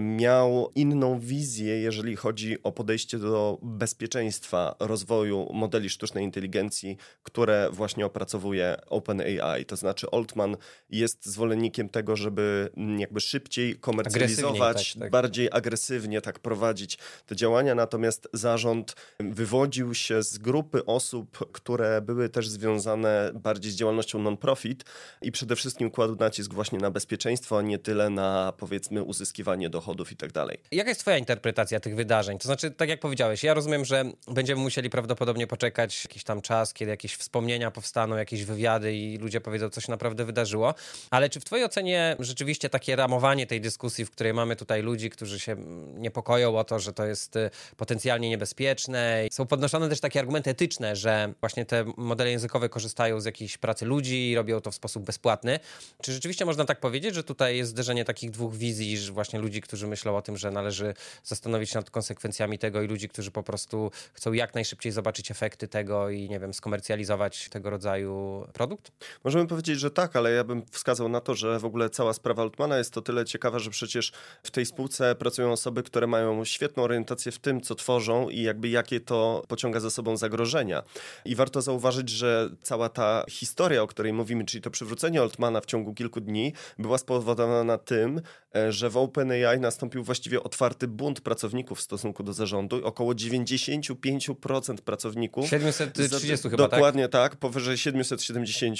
miał 0.00 0.70
inną 0.74 1.20
wizję, 1.20 1.80
jeżeli 1.80 2.16
chodzi 2.16 2.62
o 2.62 2.72
podejście 2.72 3.18
do 3.18 3.58
bezpieczeństwa 3.62 4.76
rozwoju 4.80 5.50
modeli 5.52 5.90
sztucznej 5.90 6.24
inteligencji, 6.24 6.96
które 7.22 7.68
właśnie 7.72 8.06
opracowuje 8.06 8.76
OpenAI. 8.86 9.64
To 9.64 9.76
znaczy 9.76 10.06
Altman 10.12 10.56
jest 10.90 11.26
zwolennikiem 11.26 11.88
tego, 11.88 12.16
żeby 12.16 12.70
jakby 12.98 13.20
szybciej 13.20 13.76
komercjalizować, 13.76 14.92
tak, 14.92 15.02
tak. 15.02 15.10
bardziej 15.10 15.48
agresywnie 15.52 16.20
tak 16.20 16.38
prowadzić 16.38 16.98
te 17.26 17.36
działania, 17.36 17.74
natomiast 17.74 18.28
zarząd 18.32 18.94
wywodził 19.20 19.94
się 19.94 20.22
z 20.22 20.38
grupy 20.38 20.84
osób, 20.84 21.52
które 21.52 22.00
były 22.00 22.28
też 22.28 22.48
związane 22.48 23.30
bardziej 23.34 23.72
z 23.72 23.76
działalnością 23.76 24.18
non-profit 24.18 24.84
i 25.22 25.32
przede 25.32 25.56
wszystkim 25.56 25.90
kładł 25.90 26.16
nacisk 26.16 26.54
właśnie 26.54 26.78
na 26.78 26.90
bezpieczeństwo, 26.90 27.58
a 27.58 27.62
nie 27.62 27.78
tyle 27.78 28.10
na 28.10 28.52
powiedzmy 28.58 29.02
uzyskiwanie 29.02 29.70
dochodów 29.70 29.87
i 30.12 30.16
tak 30.16 30.32
dalej. 30.32 30.58
Jaka 30.72 30.88
jest 30.88 31.00
twoja 31.00 31.18
interpretacja 31.18 31.80
tych 31.80 31.96
wydarzeń? 31.96 32.38
To 32.38 32.44
znaczy, 32.44 32.70
tak 32.70 32.88
jak 32.88 33.00
powiedziałeś, 33.00 33.44
ja 33.44 33.54
rozumiem, 33.54 33.84
że 33.84 34.04
będziemy 34.28 34.62
musieli 34.62 34.90
prawdopodobnie 34.90 35.46
poczekać 35.46 36.04
jakiś 36.04 36.24
tam 36.24 36.42
czas, 36.42 36.74
kiedy 36.74 36.90
jakieś 36.90 37.14
wspomnienia 37.14 37.70
powstaną, 37.70 38.16
jakieś 38.16 38.44
wywiady 38.44 38.94
i 38.94 39.18
ludzie 39.18 39.40
powiedzą, 39.40 39.70
co 39.70 39.80
się 39.80 39.90
naprawdę 39.90 40.24
wydarzyło, 40.24 40.74
ale 41.10 41.30
czy 41.30 41.40
w 41.40 41.44
twojej 41.44 41.64
ocenie 41.64 42.16
rzeczywiście 42.18 42.70
takie 42.70 42.96
ramowanie 42.96 43.46
tej 43.46 43.60
dyskusji, 43.60 44.04
w 44.04 44.10
której 44.10 44.34
mamy 44.34 44.56
tutaj 44.56 44.82
ludzi, 44.82 45.10
którzy 45.10 45.40
się 45.40 45.56
niepokoją 45.94 46.58
o 46.58 46.64
to, 46.64 46.78
że 46.78 46.92
to 46.92 47.06
jest 47.06 47.36
y, 47.36 47.50
potencjalnie 47.76 48.28
niebezpieczne, 48.28 49.24
są 49.32 49.46
podnoszone 49.46 49.88
też 49.88 50.00
takie 50.00 50.20
argumenty 50.20 50.50
etyczne, 50.50 50.96
że 50.96 51.32
właśnie 51.40 51.66
te 51.66 51.84
modele 51.96 52.30
językowe 52.30 52.68
korzystają 52.68 53.20
z 53.20 53.24
jakiejś 53.24 53.58
pracy 53.58 53.86
ludzi 53.86 54.30
i 54.30 54.36
robią 54.36 54.60
to 54.60 54.70
w 54.70 54.74
sposób 54.74 55.04
bezpłatny. 55.04 55.58
Czy 56.02 56.12
rzeczywiście 56.12 56.44
można 56.44 56.64
tak 56.64 56.80
powiedzieć, 56.80 57.14
że 57.14 57.24
tutaj 57.24 57.56
jest 57.56 57.70
zderzenie 57.70 58.04
takich 58.04 58.30
dwóch 58.30 58.56
wizji, 58.56 58.98
że 58.98 59.12
właśnie 59.12 59.38
ludzi, 59.38 59.60
którzy 59.60 59.77
myślą 59.86 60.16
o 60.16 60.22
tym, 60.22 60.36
że 60.36 60.50
należy 60.50 60.94
zastanowić 61.24 61.70
się 61.70 61.78
nad 61.78 61.90
konsekwencjami 61.90 62.58
tego 62.58 62.82
i 62.82 62.86
ludzi, 62.86 63.08
którzy 63.08 63.30
po 63.30 63.42
prostu 63.42 63.90
chcą 64.12 64.32
jak 64.32 64.54
najszybciej 64.54 64.92
zobaczyć 64.92 65.30
efekty 65.30 65.68
tego 65.68 66.10
i 66.10 66.28
nie 66.28 66.40
wiem, 66.40 66.54
skomercjalizować 66.54 67.48
tego 67.48 67.70
rodzaju 67.70 68.46
produkt? 68.52 68.92
Możemy 69.24 69.46
powiedzieć, 69.46 69.80
że 69.80 69.90
tak, 69.90 70.16
ale 70.16 70.32
ja 70.32 70.44
bym 70.44 70.62
wskazał 70.70 71.08
na 71.08 71.20
to, 71.20 71.34
że 71.34 71.58
w 71.58 71.64
ogóle 71.64 71.90
cała 71.90 72.12
sprawa 72.12 72.42
Altmana 72.42 72.78
jest 72.78 72.92
to 72.92 73.02
tyle 73.02 73.24
ciekawa, 73.24 73.58
że 73.58 73.70
przecież 73.70 74.12
w 74.42 74.50
tej 74.50 74.66
spółce 74.66 75.14
pracują 75.14 75.52
osoby, 75.52 75.82
które 75.82 76.06
mają 76.06 76.44
świetną 76.44 76.82
orientację 76.82 77.32
w 77.32 77.38
tym, 77.38 77.60
co 77.60 77.74
tworzą 77.74 78.28
i 78.28 78.42
jakby 78.42 78.68
jakie 78.68 79.00
to 79.00 79.42
pociąga 79.48 79.80
za 79.80 79.90
sobą 79.90 80.16
zagrożenia. 80.16 80.82
I 81.24 81.34
warto 81.34 81.62
zauważyć, 81.62 82.08
że 82.08 82.50
cała 82.62 82.88
ta 82.88 83.24
historia, 83.30 83.82
o 83.82 83.86
której 83.86 84.12
mówimy, 84.12 84.44
czyli 84.44 84.62
to 84.62 84.70
przywrócenie 84.70 85.20
Altmana 85.20 85.60
w 85.60 85.66
ciągu 85.66 85.94
kilku 85.94 86.20
dni, 86.20 86.52
była 86.78 86.98
spowodowana 86.98 87.78
tym, 87.78 88.20
e, 88.56 88.72
że 88.72 88.90
w 88.90 88.96
OpenAI 88.96 89.60
nastąpił 89.68 90.04
właściwie 90.04 90.42
otwarty 90.42 90.88
bunt 90.88 91.20
pracowników 91.20 91.78
w 91.78 91.82
stosunku 91.82 92.22
do 92.22 92.32
zarządu. 92.32 92.86
Około 92.86 93.12
95% 93.12 94.76
pracowników. 94.76 95.48
730 95.48 96.48
chyba, 96.50 96.62
tak? 96.62 96.70
Dokładnie 96.70 97.08
tak? 97.08 97.32
tak, 97.32 97.36
powyżej 97.36 97.78
770 97.78 98.78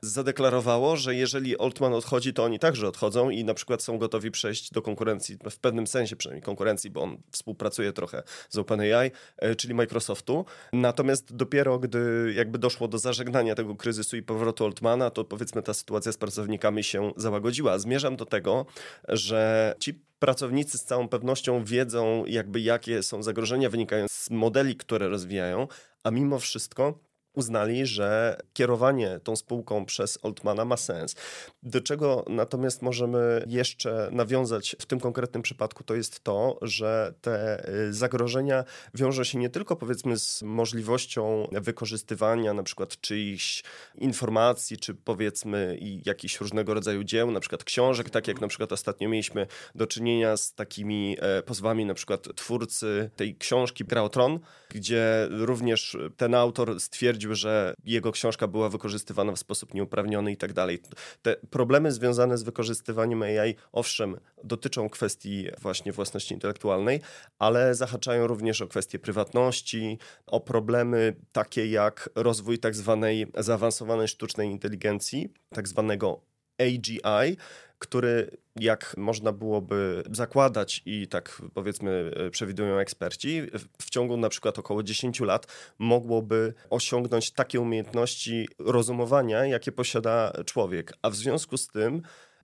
zadeklarowało, 0.00 0.96
że 0.96 1.14
jeżeli 1.14 1.58
Altman 1.58 1.94
odchodzi, 1.94 2.32
to 2.34 2.44
oni 2.44 2.58
także 2.58 2.88
odchodzą 2.88 3.30
i 3.30 3.44
na 3.44 3.54
przykład 3.54 3.82
są 3.82 3.98
gotowi 3.98 4.30
przejść 4.30 4.70
do 4.70 4.82
konkurencji, 4.82 5.38
w 5.50 5.58
pewnym 5.58 5.86
sensie 5.86 6.16
przynajmniej 6.16 6.42
konkurencji, 6.42 6.90
bo 6.90 7.02
on 7.02 7.16
współpracuje 7.30 7.92
trochę 7.92 8.22
z 8.50 8.58
OpenAI, 8.58 9.10
e, 9.38 9.54
czyli 9.54 9.74
Microsoftu. 9.74 10.44
Natomiast 10.72 11.36
dopiero 11.36 11.78
gdy 11.78 12.32
jakby 12.36 12.58
doszło 12.58 12.88
do 12.88 12.98
zażegnania 12.98 13.54
tego 13.54 13.74
kryzysu 13.74 14.16
i 14.16 14.22
powrotu 14.22 14.64
Altmana, 14.64 15.10
to 15.10 15.24
powiedzmy 15.24 15.62
ta 15.62 15.74
sytuacja 15.74 16.12
z 16.12 16.16
pracownikami 16.16 16.84
się 16.84 17.12
załagodziła. 17.16 17.78
Zmierzam 17.78 18.16
do 18.16 18.26
tego, 18.26 18.66
że 19.08 19.74
ci 19.80 20.09
pracownicy 20.20 20.78
z 20.78 20.84
całą 20.84 21.08
pewnością 21.08 21.64
wiedzą, 21.64 22.24
jakby 22.26 22.60
jakie 22.60 23.02
są 23.02 23.22
zagrożenia 23.22 23.70
wynikające 23.70 24.14
z 24.14 24.30
modeli, 24.30 24.76
które 24.76 25.08
rozwijają, 25.08 25.68
a 26.04 26.10
mimo 26.10 26.38
wszystko 26.38 27.09
uznali, 27.34 27.86
że 27.86 28.36
kierowanie 28.52 29.20
tą 29.24 29.36
spółką 29.36 29.84
przez 29.84 30.18
Altmana 30.22 30.64
ma 30.64 30.76
sens. 30.76 31.14
Do 31.62 31.80
czego 31.80 32.24
natomiast 32.28 32.82
możemy 32.82 33.44
jeszcze 33.46 34.08
nawiązać 34.12 34.76
w 34.78 34.86
tym 34.86 35.00
konkretnym 35.00 35.42
przypadku, 35.42 35.84
to 35.84 35.94
jest 35.94 36.24
to, 36.24 36.58
że 36.62 37.14
te 37.20 37.68
y, 37.68 37.92
zagrożenia 37.92 38.64
wiążą 38.94 39.24
się 39.24 39.38
nie 39.38 39.50
tylko 39.50 39.76
powiedzmy 39.76 40.18
z 40.18 40.42
możliwością 40.42 41.48
wykorzystywania 41.52 42.54
na 42.54 42.62
przykład 42.62 43.00
czyichś 43.00 43.62
informacji, 43.94 44.76
czy 44.76 44.94
powiedzmy 44.94 45.78
jakichś 46.06 46.40
różnego 46.40 46.74
rodzaju 46.74 47.04
dzieł, 47.04 47.30
na 47.30 47.40
przykład 47.40 47.64
książek, 47.64 48.10
tak 48.10 48.28
jak 48.28 48.40
na 48.40 48.48
przykład 48.48 48.72
ostatnio 48.72 49.08
mieliśmy 49.08 49.46
do 49.74 49.86
czynienia 49.86 50.36
z 50.36 50.54
takimi 50.54 51.16
e, 51.20 51.42
pozwami 51.42 51.84
na 51.84 51.94
przykład 51.94 52.28
twórcy 52.36 53.10
tej 53.16 53.36
książki 53.36 53.84
Gra 53.84 54.08
Tron, 54.08 54.40
gdzie 54.68 55.28
również 55.30 55.96
ten 56.16 56.34
autor 56.34 56.80
stwierdził, 56.80 57.19
że 57.30 57.74
jego 57.84 58.12
książka 58.12 58.46
była 58.46 58.68
wykorzystywana 58.68 59.32
w 59.32 59.38
sposób 59.38 59.74
nieuprawniony 59.74 60.32
i 60.32 60.36
tak 60.36 60.52
dalej. 60.52 60.78
Te 61.22 61.36
problemy 61.36 61.92
związane 61.92 62.38
z 62.38 62.42
wykorzystywaniem 62.42 63.22
AI, 63.22 63.54
owszem, 63.72 64.16
dotyczą 64.44 64.88
kwestii 64.88 65.46
właśnie 65.60 65.92
własności 65.92 66.34
intelektualnej, 66.34 67.00
ale 67.38 67.74
zahaczają 67.74 68.26
również 68.26 68.62
o 68.62 68.66
kwestie 68.66 68.98
prywatności, 68.98 69.98
o 70.26 70.40
problemy 70.40 71.16
takie 71.32 71.66
jak 71.66 72.10
rozwój 72.14 72.58
tak 72.58 72.74
zwanej 72.74 73.26
zaawansowanej 73.38 74.08
sztucznej 74.08 74.48
inteligencji, 74.48 75.32
tak 75.54 75.68
zwanego 75.68 76.20
AGI, 76.58 77.36
który, 77.80 78.36
jak 78.56 78.94
można 78.96 79.32
byłoby 79.32 80.02
zakładać 80.12 80.82
i 80.86 81.08
tak 81.08 81.42
powiedzmy 81.54 82.12
e, 82.16 82.30
przewidują 82.30 82.78
eksperci, 82.78 83.42
w 83.82 83.90
ciągu 83.90 84.16
na 84.16 84.28
przykład 84.28 84.58
około 84.58 84.82
10 84.82 85.20
lat 85.20 85.46
mogłoby 85.78 86.54
osiągnąć 86.70 87.30
takie 87.30 87.60
umiejętności 87.60 88.48
rozumowania, 88.58 89.46
jakie 89.46 89.72
posiada 89.72 90.32
człowiek. 90.46 90.92
A 91.02 91.10
w 91.10 91.16
związku 91.16 91.56
z 91.56 91.68
tym 91.68 92.02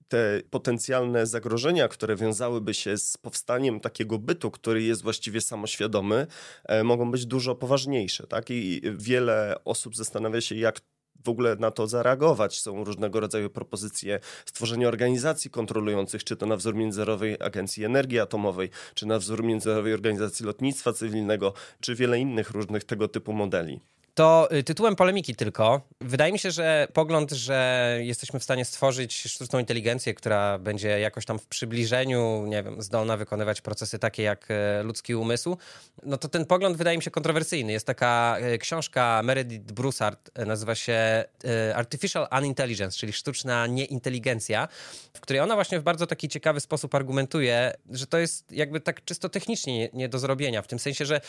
te 0.09 0.41
potencjalne 0.51 1.27
zagrożenia, 1.27 1.89
które 1.89 2.17
wiązałyby 2.17 2.75
się 2.75 2.99
z 2.99 3.17
powstaniem 3.17 3.81
takiego 3.81 4.19
bytu, 4.19 4.51
który 4.51 4.83
jest 4.83 5.03
właściwie 5.03 5.41
samoświadomy, 5.41 6.27
e, 6.65 6.85
mogą 6.85 7.11
być 7.11 7.27
dużo 7.27 7.55
poważniejsze. 7.55 8.27
Tak? 8.27 8.51
I 8.51 8.83
wiele 8.99 9.55
osób 9.65 9.97
zastanawia 9.97 10.41
się, 10.41 10.55
jak 10.55 10.81
w 11.25 11.29
ogóle 11.29 11.57
na 11.57 11.71
to 11.71 11.87
zareagować. 11.87 12.61
Są 12.61 12.85
różnego 12.85 13.21
rodzaju 13.21 13.51
propozycje 13.51 14.21
stworzenia 14.47 14.89
organizacji 14.89 15.51
kontrolujących, 15.51 16.25
czy 16.25 16.37
to 16.37 16.47
na 16.47 16.57
wzór 16.57 16.75
Międzynarodowej 16.75 17.37
Agencji 17.41 17.85
Energii 17.85 18.21
Atomowej, 18.21 18.71
czy 18.95 19.07
na 19.07 19.19
wzór 19.19 19.45
Międzynarodowej 19.45 19.95
Organizacji 19.95 20.47
Lotnictwa 20.47 20.93
Cywilnego, 20.93 21.53
czy 21.81 21.95
wiele 21.95 22.19
innych 22.19 22.51
różnych 22.51 22.85
tego 22.85 23.09
typu 23.09 23.33
modeli. 23.33 23.81
To 24.17 24.49
y, 24.53 24.63
tytułem 24.63 24.97
polemiki 24.97 25.35
tylko. 25.35 25.81
Wydaje 26.01 26.33
mi 26.33 26.39
się, 26.39 26.51
że 26.51 26.89
pogląd, 26.93 27.31
że 27.31 27.99
jesteśmy 28.03 28.41
w 28.41 28.45
stanie 28.45 28.65
stworzyć 28.65 29.23
sztuczną 29.23 29.59
inteligencję, 29.59 30.15
która 30.15 30.59
będzie 30.59 30.89
jakoś 30.89 31.25
tam 31.25 31.39
w 31.39 31.47
przybliżeniu, 31.47 32.47
nie 32.47 32.63
wiem, 32.63 32.83
zdolna 32.83 33.17
wykonywać 33.17 33.61
procesy 33.61 33.99
takie 33.99 34.23
jak 34.23 34.51
e, 34.51 34.83
ludzki 34.83 35.15
umysł, 35.15 35.57
no 36.03 36.17
to 36.17 36.29
ten 36.29 36.47
pogląd 36.47 36.77
wydaje 36.77 36.97
mi 36.97 37.03
się 37.03 37.11
kontrowersyjny. 37.11 37.73
Jest 37.73 37.87
taka 37.87 38.37
e, 38.41 38.59
książka 38.59 39.21
Meredith 39.25 39.73
Broussard, 39.73 40.31
e, 40.35 40.45
nazywa 40.45 40.75
się 40.75 41.25
Artificial 41.75 42.29
Unintelligence, 42.39 42.99
czyli 42.99 43.13
sztuczna 43.13 43.67
nieinteligencja, 43.67 44.69
w 45.15 45.21
której 45.21 45.41
ona 45.41 45.55
właśnie 45.55 45.81
w 45.81 45.83
bardzo 45.83 46.07
taki 46.07 46.29
ciekawy 46.29 46.61
sposób 46.61 46.95
argumentuje, 46.95 47.73
że 47.91 48.07
to 48.07 48.19
jest 48.19 48.53
jakby 48.53 48.81
tak 48.81 49.05
czysto 49.05 49.29
technicznie 49.29 49.89
nie, 49.93 50.09
do 50.09 50.19
zrobienia, 50.19 50.63
w 50.63 50.67
tym 50.67 50.79
sensie, 50.79 51.07
że 51.07 51.21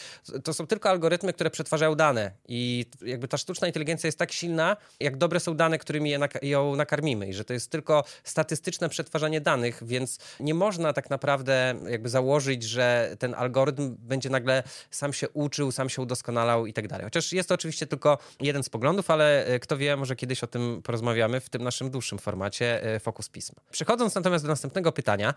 to 0.43 0.53
są 0.53 0.67
tylko 0.67 0.89
algorytmy, 0.89 1.33
które 1.33 1.49
przetwarzają 1.49 1.95
dane 1.95 2.31
i 2.47 2.76
i 2.79 2.85
jakby 3.01 3.27
ta 3.27 3.37
sztuczna 3.37 3.67
inteligencja 3.67 4.07
jest 4.07 4.19
tak 4.19 4.31
silna, 4.31 4.77
jak 4.99 5.17
dobre 5.17 5.39
są 5.39 5.55
dane, 5.55 5.77
którymi 5.77 6.15
ją 6.41 6.75
nakarmimy. 6.75 7.27
I 7.27 7.33
że 7.33 7.45
to 7.45 7.53
jest 7.53 7.71
tylko 7.71 8.03
statystyczne 8.23 8.89
przetwarzanie 8.89 9.41
danych, 9.41 9.79
więc 9.85 10.19
nie 10.39 10.53
można 10.53 10.93
tak 10.93 11.09
naprawdę 11.09 11.75
jakby 11.89 12.09
założyć, 12.09 12.63
że 12.63 13.15
ten 13.19 13.33
algorytm 13.33 13.95
będzie 13.99 14.29
nagle 14.29 14.63
sam 14.91 15.13
się 15.13 15.29
uczył, 15.29 15.71
sam 15.71 15.89
się 15.89 16.01
udoskonalał 16.01 16.65
i 16.65 16.73
tak 16.73 16.87
dalej. 16.87 17.03
Chociaż 17.03 17.33
jest 17.33 17.49
to 17.49 17.55
oczywiście 17.55 17.87
tylko 17.87 18.17
jeden 18.41 18.63
z 18.63 18.69
poglądów, 18.69 19.11
ale 19.11 19.45
e, 19.45 19.59
kto 19.59 19.77
wie, 19.77 19.95
może 19.95 20.15
kiedyś 20.15 20.43
o 20.43 20.47
tym 20.47 20.81
porozmawiamy 20.83 21.39
w 21.39 21.49
tym 21.49 21.63
naszym 21.63 21.89
dłuższym 21.89 22.19
formacie 22.19 22.83
e, 22.83 22.99
Fokus 22.99 23.29
Pism. 23.29 23.53
Przechodząc 23.71 24.15
natomiast 24.15 24.43
do 24.45 24.49
następnego 24.49 24.91
pytania, 24.91 25.33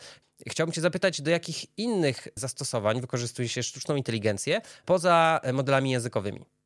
chciałbym 0.48 0.72
cię 0.72 0.80
zapytać, 0.80 1.22
do 1.22 1.30
jakich 1.30 1.78
innych 1.78 2.28
zastosowań 2.34 3.00
wykorzystuje 3.00 3.48
się 3.48 3.62
sztuczną 3.62 3.96
inteligencję 3.96 4.60
poza 4.84 5.40
modelami 5.52 5.90
językowymi? 5.90 6.59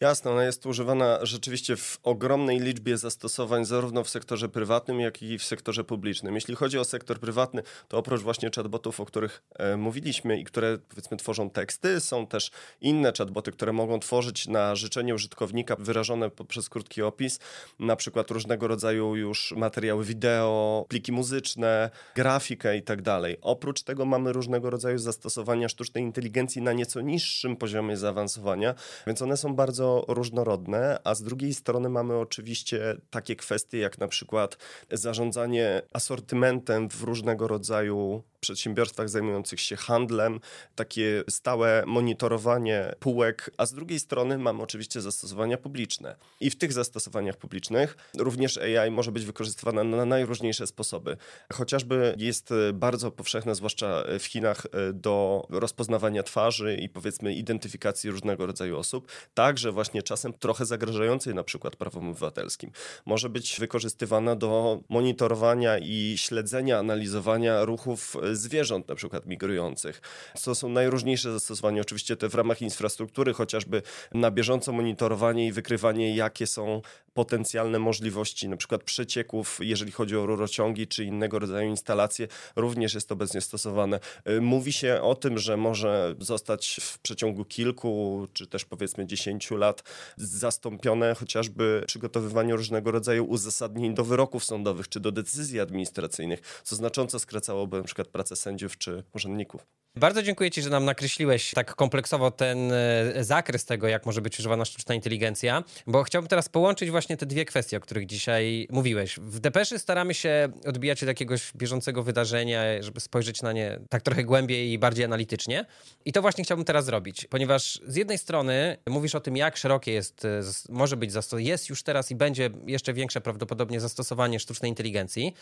Jasne, 0.00 0.30
ona 0.30 0.44
jest 0.44 0.66
używana 0.66 1.18
rzeczywiście 1.22 1.76
w 1.76 1.98
ogromnej 2.02 2.60
liczbie 2.60 2.98
zastosowań, 2.98 3.64
zarówno 3.64 4.04
w 4.04 4.10
sektorze 4.10 4.48
prywatnym, 4.48 5.00
jak 5.00 5.22
i 5.22 5.38
w 5.38 5.44
sektorze 5.44 5.84
publicznym. 5.84 6.34
Jeśli 6.34 6.54
chodzi 6.54 6.78
o 6.78 6.84
sektor 6.84 7.20
prywatny, 7.20 7.62
to 7.88 7.98
oprócz 7.98 8.20
właśnie 8.20 8.50
chatbotów, 8.56 9.00
o 9.00 9.04
których 9.04 9.42
e, 9.58 9.76
mówiliśmy 9.76 10.40
i 10.40 10.44
które 10.44 10.78
powiedzmy 10.88 11.16
tworzą 11.16 11.50
teksty, 11.50 12.00
są 12.00 12.26
też 12.26 12.50
inne 12.80 13.12
chatboty, 13.18 13.52
które 13.52 13.72
mogą 13.72 14.00
tworzyć 14.00 14.46
na 14.46 14.74
życzenie 14.74 15.14
użytkownika 15.14 15.76
wyrażone 15.78 16.30
poprzez 16.30 16.68
krótki 16.68 17.02
opis, 17.02 17.38
na 17.78 17.96
przykład 17.96 18.30
różnego 18.30 18.68
rodzaju 18.68 19.16
już 19.16 19.54
materiały 19.56 20.04
wideo, 20.04 20.84
pliki 20.88 21.12
muzyczne, 21.12 21.90
grafikę 22.14 22.76
i 22.76 22.82
tak 22.82 23.02
dalej. 23.02 23.36
Oprócz 23.40 23.82
tego 23.82 24.04
mamy 24.04 24.32
różnego 24.32 24.70
rodzaju 24.70 24.98
zastosowania 24.98 25.68
sztucznej 25.68 26.04
inteligencji 26.04 26.62
na 26.62 26.72
nieco 26.72 27.00
niższym 27.00 27.56
poziomie 27.56 27.96
zaawansowania, 27.96 28.74
więc 29.06 29.22
one 29.22 29.36
są 29.36 29.54
bardzo 29.54 29.67
różnorodne, 30.08 30.98
a 31.04 31.14
z 31.14 31.22
drugiej 31.22 31.54
strony 31.54 31.88
mamy 31.88 32.16
oczywiście 32.16 32.96
takie 33.10 33.36
kwestie 33.36 33.78
jak 33.78 33.98
na 33.98 34.08
przykład 34.08 34.58
zarządzanie 34.92 35.82
asortymentem 35.92 36.90
w 36.90 37.02
różnego 37.02 37.48
rodzaju 37.48 38.22
przedsiębiorstwach 38.40 39.08
zajmujących 39.08 39.60
się 39.60 39.76
handlem, 39.76 40.40
takie 40.74 41.24
stałe 41.30 41.82
monitorowanie 41.86 42.94
półek, 43.00 43.50
a 43.56 43.66
z 43.66 43.72
drugiej 43.72 44.00
strony 44.00 44.38
mamy 44.38 44.62
oczywiście 44.62 45.00
zastosowania 45.00 45.56
publiczne. 45.56 46.16
I 46.40 46.50
w 46.50 46.58
tych 46.58 46.72
zastosowaniach 46.72 47.36
publicznych 47.36 47.96
również 48.18 48.58
AI 48.58 48.90
może 48.90 49.12
być 49.12 49.24
wykorzystywana 49.24 49.84
na 49.84 50.04
najróżniejsze 50.04 50.66
sposoby. 50.66 51.16
Chociażby 51.52 52.14
jest 52.18 52.50
bardzo 52.74 53.10
powszechne, 53.10 53.54
zwłaszcza 53.54 54.04
w 54.18 54.24
Chinach, 54.24 54.66
do 54.92 55.46
rozpoznawania 55.50 56.22
twarzy 56.22 56.76
i 56.76 56.88
powiedzmy 56.88 57.34
identyfikacji 57.34 58.10
różnego 58.10 58.46
rodzaju 58.46 58.78
osób, 58.78 59.12
także 59.34 59.72
właśnie 59.72 60.02
czasem 60.02 60.32
trochę 60.32 60.66
zagrażającej 60.66 61.34
na 61.34 61.44
przykład 61.44 61.76
prawom 61.76 62.08
obywatelskim. 62.08 62.70
Może 63.06 63.28
być 63.28 63.56
wykorzystywana 63.60 64.36
do 64.36 64.80
monitorowania 64.88 65.78
i 65.78 66.14
śledzenia, 66.16 66.78
analizowania 66.78 67.64
ruchów 67.64 68.16
zwierząt 68.36 68.88
na 68.88 68.94
przykład 68.94 69.26
migrujących. 69.26 70.00
To 70.44 70.54
są 70.54 70.68
najróżniejsze 70.68 71.32
zastosowania, 71.32 71.80
oczywiście 71.80 72.16
te 72.16 72.28
w 72.28 72.34
ramach 72.34 72.62
infrastruktury, 72.62 73.34
chociażby 73.34 73.82
na 74.12 74.30
bieżąco 74.30 74.72
monitorowanie 74.72 75.46
i 75.46 75.52
wykrywanie, 75.52 76.16
jakie 76.16 76.46
są 76.46 76.82
potencjalne 77.14 77.78
możliwości 77.78 78.48
na 78.48 78.56
przykład 78.56 78.82
przecieków, 78.82 79.58
jeżeli 79.62 79.92
chodzi 79.92 80.16
o 80.16 80.26
rurociągi 80.26 80.86
czy 80.86 81.04
innego 81.04 81.38
rodzaju 81.38 81.70
instalacje, 81.70 82.28
również 82.56 82.94
jest 82.94 83.12
obecnie 83.12 83.40
stosowane. 83.40 84.00
Mówi 84.40 84.72
się 84.72 85.00
o 85.02 85.14
tym, 85.14 85.38
że 85.38 85.56
może 85.56 86.14
zostać 86.18 86.80
w 86.82 86.98
przeciągu 86.98 87.44
kilku, 87.44 88.26
czy 88.32 88.46
też 88.46 88.64
powiedzmy 88.64 89.06
dziesięciu 89.06 89.56
lat 89.56 89.82
zastąpione 90.16 91.14
chociażby 91.14 91.84
przygotowywanie 91.86 92.56
różnego 92.56 92.90
rodzaju 92.90 93.24
uzasadnień 93.24 93.94
do 93.94 94.04
wyroków 94.04 94.44
sądowych, 94.44 94.88
czy 94.88 95.00
do 95.00 95.12
decyzji 95.12 95.60
administracyjnych, 95.60 96.62
co 96.64 96.76
znacząco 96.76 97.18
skracałoby 97.18 97.76
na 97.76 97.84
przykład 97.84 98.08
pracę 98.18 98.36
sędziów 98.36 98.78
czy 98.78 99.04
urzędników. 99.14 99.66
Bardzo 99.96 100.22
dziękuję 100.22 100.50
Ci, 100.50 100.62
że 100.62 100.70
nam 100.70 100.84
nakreśliłeś 100.84 101.50
tak 101.50 101.74
kompleksowo 101.74 102.30
ten 102.30 102.72
e, 102.72 103.24
zakres 103.24 103.64
tego, 103.64 103.88
jak 103.88 104.06
może 104.06 104.20
być 104.20 104.38
używana 104.38 104.64
sztuczna 104.64 104.94
inteligencja, 104.94 105.64
bo 105.86 106.02
chciałbym 106.02 106.28
teraz 106.28 106.48
połączyć 106.48 106.90
właśnie 106.90 107.16
te 107.16 107.26
dwie 107.26 107.44
kwestie, 107.44 107.76
o 107.76 107.80
których 107.80 108.06
dzisiaj 108.06 108.68
mówiłeś. 108.70 109.18
W 109.18 109.40
Depeszy 109.40 109.78
staramy 109.78 110.14
się 110.14 110.48
odbijać 110.66 111.02
od 111.02 111.08
jakiegoś 111.08 111.52
bieżącego 111.56 112.02
wydarzenia, 112.02 112.82
żeby 112.82 113.00
spojrzeć 113.00 113.42
na 113.42 113.52
nie 113.52 113.80
tak 113.90 114.02
trochę 114.02 114.24
głębiej 114.24 114.72
i 114.72 114.78
bardziej 114.78 115.04
analitycznie. 115.04 115.64
I 116.04 116.12
to 116.12 116.22
właśnie 116.22 116.44
chciałbym 116.44 116.64
teraz 116.64 116.84
zrobić, 116.84 117.26
ponieważ 117.30 117.80
z 117.86 117.96
jednej 117.96 118.18
strony 118.18 118.76
mówisz 118.88 119.14
o 119.14 119.20
tym, 119.20 119.36
jak 119.36 119.56
szerokie 119.56 119.92
jest, 119.92 120.24
e, 120.24 120.40
może 120.68 120.96
być, 120.96 121.10
jest 121.36 121.68
już 121.68 121.82
teraz 121.82 122.10
i 122.10 122.14
będzie 122.14 122.50
jeszcze 122.66 122.92
większe 122.92 123.20
prawdopodobnie 123.20 123.80
zastosowanie 123.80 124.40
sztucznej 124.40 124.68
inteligencji, 124.68 125.34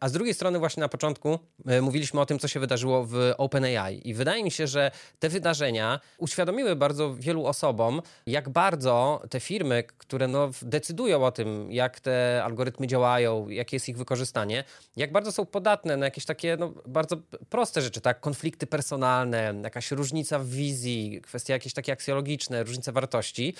a 0.00 0.08
z 0.08 0.12
drugiej 0.12 0.34
strony 0.34 0.58
właśnie 0.58 0.80
na 0.80 0.88
początku 0.88 1.38
e, 1.66 1.82
mówiliśmy 2.16 2.20
o 2.20 2.26
tym, 2.26 2.38
co 2.38 2.48
się 2.48 2.60
wydarzyło 2.60 3.04
w 3.04 3.32
OpenAI 3.38 4.00
i 4.04 4.14
wydaje 4.14 4.44
mi 4.44 4.50
się, 4.50 4.66
że 4.66 4.90
te 5.18 5.28
wydarzenia 5.28 6.00
uświadomiły 6.18 6.76
bardzo 6.76 7.14
wielu 7.14 7.46
osobom, 7.46 8.02
jak 8.26 8.48
bardzo 8.48 9.22
te 9.30 9.40
firmy, 9.40 9.84
które 9.98 10.28
no 10.28 10.50
decydują 10.62 11.24
o 11.24 11.32
tym, 11.32 11.72
jak 11.72 12.00
te 12.00 12.42
algorytmy 12.44 12.86
działają, 12.86 13.48
jakie 13.48 13.76
jest 13.76 13.88
ich 13.88 13.96
wykorzystanie, 13.96 14.64
jak 14.96 15.12
bardzo 15.12 15.32
są 15.32 15.46
podatne 15.46 15.96
na 15.96 16.04
jakieś 16.06 16.24
takie 16.24 16.56
no, 16.56 16.72
bardzo 16.86 17.16
proste 17.50 17.82
rzeczy, 17.82 18.00
tak? 18.00 18.20
Konflikty 18.20 18.66
personalne, 18.66 19.54
jakaś 19.62 19.90
różnica 19.90 20.38
w 20.38 20.48
wizji, 20.48 21.20
kwestie 21.22 21.52
jakieś 21.52 21.72
takie 21.72 21.92
aksjologiczne, 21.92 22.64
różnice 22.64 22.92
wartości 22.92 23.54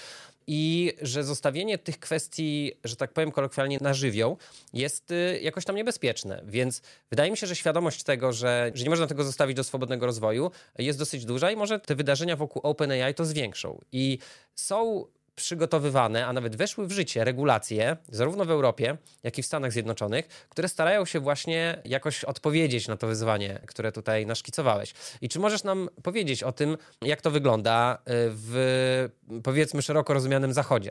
i 0.46 0.92
że 1.02 1.24
zostawienie 1.24 1.78
tych 1.78 1.98
kwestii, 1.98 2.72
że 2.84 2.96
tak 2.96 3.12
powiem 3.12 3.32
kolokwialnie, 3.32 3.78
na 3.80 3.94
żywioł 3.94 4.38
jest 4.72 5.10
y, 5.10 5.40
jakoś 5.42 5.64
tam 5.64 5.76
niebezpieczne. 5.76 6.42
Więc 6.46 6.82
wydaje 7.10 7.30
mi 7.30 7.36
się, 7.36 7.46
że 7.46 7.56
świadomość 7.56 8.02
tego, 8.02 8.32
że, 8.32 8.45
że 8.74 8.84
nie 8.84 8.90
można 8.90 9.06
tego 9.06 9.24
zostawić 9.24 9.56
do 9.56 9.64
swobodnego 9.64 10.06
rozwoju 10.06 10.50
jest 10.78 10.98
dosyć 10.98 11.24
duża 11.24 11.50
i 11.50 11.56
może 11.56 11.80
te 11.80 11.94
wydarzenia 11.94 12.36
wokół 12.36 12.62
OpenAI 12.62 13.14
to 13.14 13.24
zwiększą. 13.24 13.80
I 13.92 14.18
są 14.54 15.06
przygotowywane, 15.36 16.26
a 16.26 16.32
nawet 16.32 16.56
weszły 16.56 16.86
w 16.86 16.92
życie 16.92 17.24
regulacje, 17.24 17.96
zarówno 18.08 18.44
w 18.44 18.50
Europie, 18.50 18.96
jak 19.22 19.38
i 19.38 19.42
w 19.42 19.46
Stanach 19.46 19.72
Zjednoczonych, 19.72 20.28
które 20.48 20.68
starają 20.68 21.04
się 21.04 21.20
właśnie 21.20 21.82
jakoś 21.84 22.24
odpowiedzieć 22.24 22.88
na 22.88 22.96
to 22.96 23.06
wyzwanie, 23.06 23.60
które 23.66 23.92
tutaj 23.92 24.26
naszkicowałeś. 24.26 24.94
I 25.20 25.28
czy 25.28 25.38
możesz 25.38 25.64
nam 25.64 25.88
powiedzieć 26.02 26.42
o 26.42 26.52
tym, 26.52 26.76
jak 27.02 27.20
to 27.22 27.30
wygląda 27.30 27.98
y, 27.98 28.00
w 28.30 29.08
powiedzmy 29.42 29.82
szeroko 29.82 30.14
rozumianym 30.14 30.52
Zachodzie? 30.52 30.90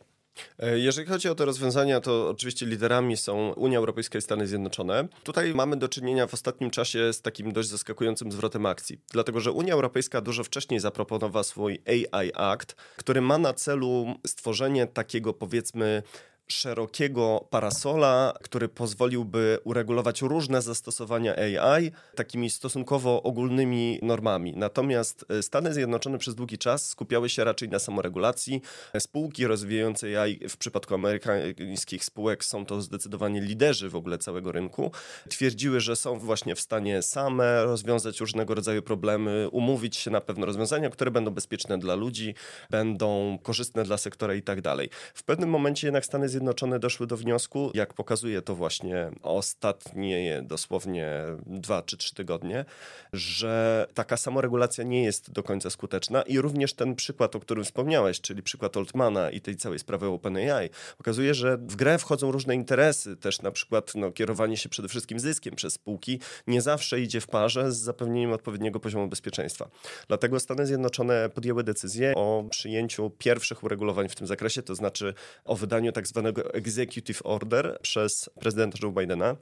E, 0.60 0.80
jeżeli 0.80 1.08
chodzi 1.08 1.30
o 1.30 1.36
te 1.36 1.46
rozwiązania, 1.46 2.02
to 2.02 2.30
oczywiście 2.30 2.66
liderami 2.66 3.18
są 3.18 3.54
Unia 3.54 3.78
Europejska 3.78 4.20
i 4.20 4.22
Stany 4.22 4.48
Zjednoczone. 4.48 5.08
Tutaj 5.24 5.54
mamy 5.54 5.78
do 5.78 5.90
czynienia 5.90 6.28
w 6.28 6.34
ostatnim 6.34 6.72
czasie 6.72 7.14
z 7.14 7.22
takim 7.22 7.54
dość 7.54 7.70
zaskakującym 7.70 8.32
zwrotem 8.32 8.66
akcji, 8.66 9.00
dlatego 9.12 9.40
że 9.40 9.52
Unia 9.52 9.74
Europejska 9.74 10.22
dużo 10.22 10.44
wcześniej 10.44 10.80
zaproponowała 10.80 11.44
swój 11.44 11.82
AI 11.86 12.32
Act, 12.34 12.76
który 12.98 13.22
ma 13.22 13.38
na 13.38 13.54
celu 13.54 14.16
stworzenie 14.28 14.88
takiego 14.88 15.34
powiedzmy 15.34 16.04
szerokiego 16.48 17.48
parasola, 17.50 18.34
który 18.44 18.70
pozwoliłby 18.70 19.60
uregulować 19.64 20.22
różne 20.22 20.62
zastosowania 20.62 21.36
AI 21.36 21.92
takimi 22.16 22.50
stosunkowo 22.50 23.24
ogólnymi 23.24 24.00
normami. 24.02 24.54
Natomiast 24.56 25.26
e, 25.30 25.44
Stany 25.44 25.74
Zjednoczone 25.74 26.18
przez 26.18 26.36
długi 26.36 26.58
czas 26.58 26.90
skupiały 26.90 27.30
się 27.30 27.44
raczej 27.44 27.70
na 27.70 27.80
samoregulacji. 27.80 28.62
Spółki 29.00 29.48
rozwijające 29.48 30.22
AI 30.22 30.40
w 30.50 30.58
przypadku 30.58 30.94
amerykańskich 30.96 32.06
spółek 32.06 32.46
są 32.46 32.66
to 32.66 32.82
zdecydowanie 32.82 33.42
liderzy 33.42 33.90
w 33.90 33.96
ogóle 33.96 34.18
całego 34.18 34.52
rynku. 34.52 34.92
Twierdziły, 35.30 35.80
że 35.80 35.96
są 35.96 36.20
właśnie 36.20 36.56
w 36.56 36.60
stanie 36.60 37.02
same 37.02 37.64
rozwiązać 37.64 38.20
różnego 38.20 38.56
rodzaju 38.56 38.82
problemy, 38.82 39.50
umówić 39.52 39.96
się 39.96 40.12
na 40.12 40.22
pewne 40.22 40.46
rozwiązania, 40.46 40.90
które 40.90 41.12
będą 41.12 41.32
bezpieczne 41.32 41.78
dla 41.78 41.96
ludzi, 41.96 42.36
będą 42.70 43.40
korzystne 43.44 43.84
dla 43.84 43.98
sektora 43.98 44.36
i 44.36 44.42
tak 44.42 44.62
dalej. 44.62 44.90
W 45.14 45.24
pewnym 45.24 45.50
momencie 45.50 45.88
jednak 45.88 46.06
Stany 46.06 46.30
Zjednoczone 46.30 46.35
doszły 46.80 47.08
do 47.08 47.18
wniosku, 47.18 47.72
jak 47.74 47.94
pokazuje 47.94 48.42
to 48.42 48.56
właśnie 48.56 49.12
ostatnie 49.22 50.42
dosłownie 50.44 51.08
dwa 51.46 51.82
czy 51.82 51.98
trzy 51.98 52.16
tygodnie, 52.16 52.66
że 53.14 53.88
taka 53.94 54.18
samoregulacja 54.18 54.84
nie 54.84 55.04
jest 55.04 55.32
do 55.32 55.44
końca 55.44 55.70
skuteczna 55.70 56.22
i 56.22 56.40
również 56.40 56.74
ten 56.74 56.96
przykład, 56.96 57.36
o 57.36 57.40
którym 57.40 57.64
wspomniałeś, 57.64 58.22
czyli 58.22 58.44
przykład 58.44 58.78
Altmana 58.78 59.30
i 59.30 59.42
tej 59.42 59.56
całej 59.56 59.80
sprawy 59.80 60.08
OpenAI, 60.08 60.70
pokazuje, 60.98 61.34
że 61.34 61.58
w 61.58 61.76
grę 61.76 61.98
wchodzą 61.98 62.32
różne 62.32 62.56
interesy, 62.56 63.18
też 63.18 63.42
na 63.42 63.52
przykład 63.52 63.96
no, 63.96 64.12
kierowanie 64.12 64.58
się 64.58 64.70
przede 64.70 64.88
wszystkim 64.88 65.20
zyskiem 65.20 65.56
przez 65.56 65.74
spółki 65.74 66.20
nie 66.48 66.62
zawsze 66.62 67.02
idzie 67.02 67.22
w 67.22 67.28
parze 67.28 67.72
z 67.72 67.78
zapewnieniem 67.78 68.32
odpowiedniego 68.34 68.80
poziomu 68.80 69.08
bezpieczeństwa. 69.08 69.70
Dlatego 70.08 70.40
Stany 70.40 70.66
Zjednoczone 70.66 71.30
podjęły 71.30 71.64
decyzję 71.64 72.14
o 72.16 72.44
przyjęciu 72.50 73.10
pierwszych 73.10 73.64
uregulowań 73.64 74.10
w 74.10 74.16
tym 74.16 74.28
zakresie, 74.28 74.62
to 74.62 74.76
znaczy 74.76 75.14
o 75.46 75.56
wydaniu 75.56 75.92
tak 75.92 76.08
executive 76.54 77.24
order 77.24 77.80
przez 77.82 78.30
prezydenta 78.40 78.78
Joe 78.84 78.92
Bidena. 78.92 79.36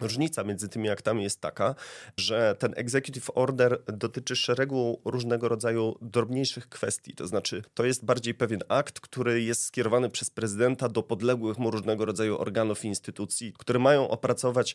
Różnica 0.00 0.44
między 0.44 0.68
tymi 0.68 0.90
aktami 0.90 1.22
jest 1.22 1.40
taka, 1.40 1.74
że 2.16 2.56
ten 2.58 2.72
executive 2.76 3.30
order 3.34 3.82
dotyczy 3.86 4.36
szeregu 4.36 5.00
różnego 5.04 5.48
rodzaju 5.48 5.96
drobniejszych 6.02 6.68
kwestii. 6.68 7.14
To 7.14 7.26
znaczy, 7.26 7.62
to 7.74 7.84
jest 7.84 8.04
bardziej 8.04 8.34
pewien 8.34 8.60
akt, 8.68 9.00
który 9.00 9.42
jest 9.42 9.64
skierowany 9.64 10.10
przez 10.10 10.30
prezydenta 10.30 10.88
do 10.88 11.02
podległych 11.02 11.58
mu 11.58 11.70
różnego 11.70 12.04
rodzaju 12.04 12.38
organów 12.38 12.84
i 12.84 12.88
instytucji, 12.88 13.52
które 13.58 13.78
mają 13.78 14.08
opracować 14.08 14.74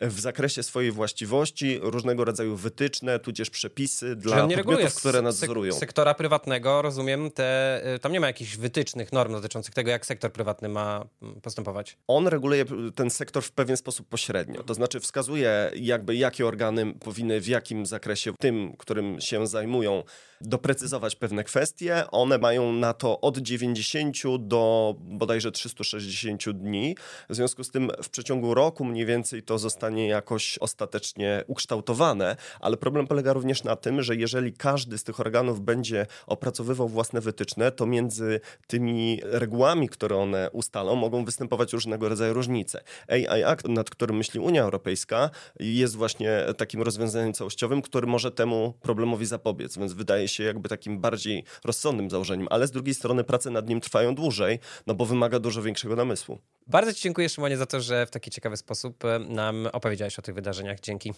w 0.00 0.20
zakresie 0.20 0.62
swojej 0.62 0.92
właściwości 0.92 1.78
różnego 1.82 2.24
rodzaju 2.24 2.56
wytyczne, 2.56 3.18
tudzież 3.18 3.50
przepisy 3.50 4.16
dla 4.16 4.48
podmiotów, 4.48 4.94
które 4.94 5.22
nadzorują. 5.22 5.72
Sek 5.72 5.96
sektora 5.96 6.14
prywatnego, 6.14 6.82
rozumiem, 6.82 7.30
te, 7.30 7.80
y, 7.94 7.98
tam 7.98 8.12
nie 8.12 8.20
ma 8.20 8.26
jakichś 8.26 8.56
wytycznych 8.56 9.12
norm 9.12 9.32
dotyczących 9.32 9.74
tego, 9.74 9.90
jak 9.90 10.06
sektor 10.06 10.32
prywatny 10.32 10.68
ma 10.68 11.06
mm, 11.22 11.40
postępować. 11.40 11.96
On 12.08 12.28
reguluje 12.28 12.64
ten 12.94 13.10
sektor 13.10 13.42
w 13.42 13.52
pewien 13.52 13.76
sposób 13.76 14.08
pośrednio. 14.08 14.62
To 14.66 14.74
znaczy 14.74 15.00
wskazuje 15.00 15.70
jakby 15.76 16.16
jakie 16.16 16.46
organy 16.46 16.94
powinny 16.94 17.40
w 17.40 17.48
jakim 17.48 17.86
zakresie 17.86 18.32
tym, 18.40 18.76
którym 18.78 19.20
się 19.20 19.46
zajmują, 19.46 20.02
doprecyzować 20.40 21.16
pewne 21.16 21.44
kwestie. 21.44 22.04
One 22.10 22.38
mają 22.38 22.72
na 22.72 22.92
to 22.92 23.20
od 23.20 23.38
90 23.38 24.16
do 24.38 24.94
bodajże 24.98 25.52
360 25.52 26.50
dni. 26.50 26.96
W 27.28 27.34
związku 27.34 27.64
z 27.64 27.70
tym 27.70 27.90
w 28.02 28.08
przeciągu 28.08 28.54
roku 28.54 28.84
mniej 28.84 29.06
więcej 29.06 29.42
to 29.42 29.58
zostanie 29.58 30.08
jakoś 30.08 30.58
ostatecznie 30.58 31.44
ukształtowane, 31.46 32.36
ale 32.60 32.76
problem 32.76 33.06
polega 33.06 33.32
również 33.32 33.64
na 33.64 33.76
tym, 33.76 34.02
że 34.02 34.16
jeżeli 34.16 34.52
każdy 34.52 34.98
z 34.98 35.04
tych 35.04 35.20
organów 35.20 35.60
będzie 35.60 36.06
opracowywał 36.26 36.88
własne 36.88 37.20
wytyczne, 37.20 37.72
to 37.72 37.86
między 37.86 38.40
tymi 38.66 39.20
regułami, 39.22 39.88
które 39.88 40.16
one 40.16 40.50
ustalą, 40.50 40.96
mogą 40.96 41.24
występować 41.24 41.72
różnego 41.72 42.08
rodzaju 42.08 42.34
różnice. 42.34 42.80
AI 43.08 43.42
Act, 43.42 43.68
nad 43.68 43.90
którym 43.90 44.16
myśli 44.16 44.40
Unia 44.40 44.62
Europejska, 44.62 45.30
jest 45.60 45.96
właśnie 45.96 46.44
takim 46.56 46.82
rozwiązaniem 46.82 47.32
całościowym, 47.32 47.82
który 47.82 48.06
może 48.06 48.32
temu 48.32 48.74
problemowi 48.82 49.26
zapobiec, 49.26 49.78
więc 49.78 49.92
wydaje 49.92 50.25
się 50.28 50.44
jakby 50.44 50.68
takim 50.68 51.00
bardziej 51.00 51.44
rozsądnym 51.64 52.10
założeniem, 52.10 52.46
ale 52.50 52.66
z 52.66 52.70
drugiej 52.70 52.94
strony 52.94 53.24
prace 53.24 53.50
nad 53.50 53.68
nim 53.68 53.80
trwają 53.80 54.14
dłużej, 54.14 54.58
no 54.86 54.94
bo 54.94 55.06
wymaga 55.06 55.38
dużo 55.38 55.62
większego 55.62 55.96
namysłu. 55.96 56.38
Bardzo 56.66 56.92
Ci 56.92 57.02
dziękuję, 57.02 57.28
Szymonie, 57.28 57.56
za 57.56 57.66
to, 57.66 57.80
że 57.80 58.06
w 58.06 58.10
taki 58.10 58.30
ciekawy 58.30 58.56
sposób 58.56 59.04
e, 59.04 59.18
nam 59.18 59.68
opowiedziałeś 59.72 60.18
o 60.18 60.22
tych 60.22 60.34
wydarzeniach. 60.34 60.80
Dzięki. 60.80 61.12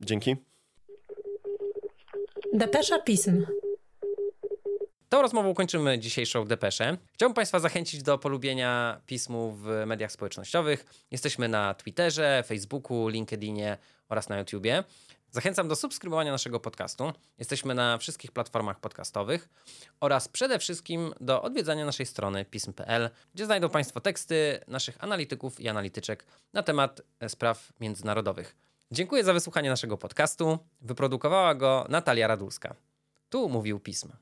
Dzięki. 0.00 0.36
Depesza 2.52 2.98
Pism. 2.98 3.46
Tą 5.08 5.22
rozmową 5.22 5.54
kończymy 5.54 5.98
dzisiejszą 5.98 6.44
depeszę. 6.44 6.96
Chciałbym 7.12 7.34
Państwa 7.34 7.60
zachęcić 7.60 8.02
do 8.02 8.18
polubienia 8.18 9.00
pismu 9.06 9.52
w 9.52 9.82
mediach 9.86 10.12
społecznościowych. 10.12 10.84
Jesteśmy 11.10 11.48
na 11.48 11.74
Twitterze, 11.74 12.44
Facebooku, 12.46 13.08
LinkedInie 13.08 13.78
oraz 14.08 14.28
na 14.28 14.38
YouTubie. 14.38 14.84
Zachęcam 15.32 15.68
do 15.68 15.76
subskrybowania 15.76 16.32
naszego 16.32 16.60
podcastu. 16.60 17.12
Jesteśmy 17.38 17.74
na 17.74 17.98
wszystkich 17.98 18.32
platformach 18.32 18.80
podcastowych 18.80 19.48
oraz 20.00 20.28
przede 20.28 20.58
wszystkim 20.58 21.14
do 21.20 21.42
odwiedzania 21.42 21.84
naszej 21.84 22.06
strony 22.06 22.44
pism.pl, 22.44 23.10
gdzie 23.34 23.46
znajdą 23.46 23.68
Państwo 23.68 24.00
teksty 24.00 24.60
naszych 24.68 25.04
analityków 25.04 25.60
i 25.60 25.68
analityczek 25.68 26.26
na 26.52 26.62
temat 26.62 27.02
spraw 27.28 27.72
międzynarodowych. 27.80 28.56
Dziękuję 28.92 29.24
za 29.24 29.32
wysłuchanie 29.32 29.70
naszego 29.70 29.98
podcastu. 29.98 30.58
Wyprodukowała 30.80 31.54
go 31.54 31.86
Natalia 31.88 32.26
Radulska. 32.26 32.74
Tu 33.28 33.48
mówił 33.48 33.80
pism. 33.80 34.12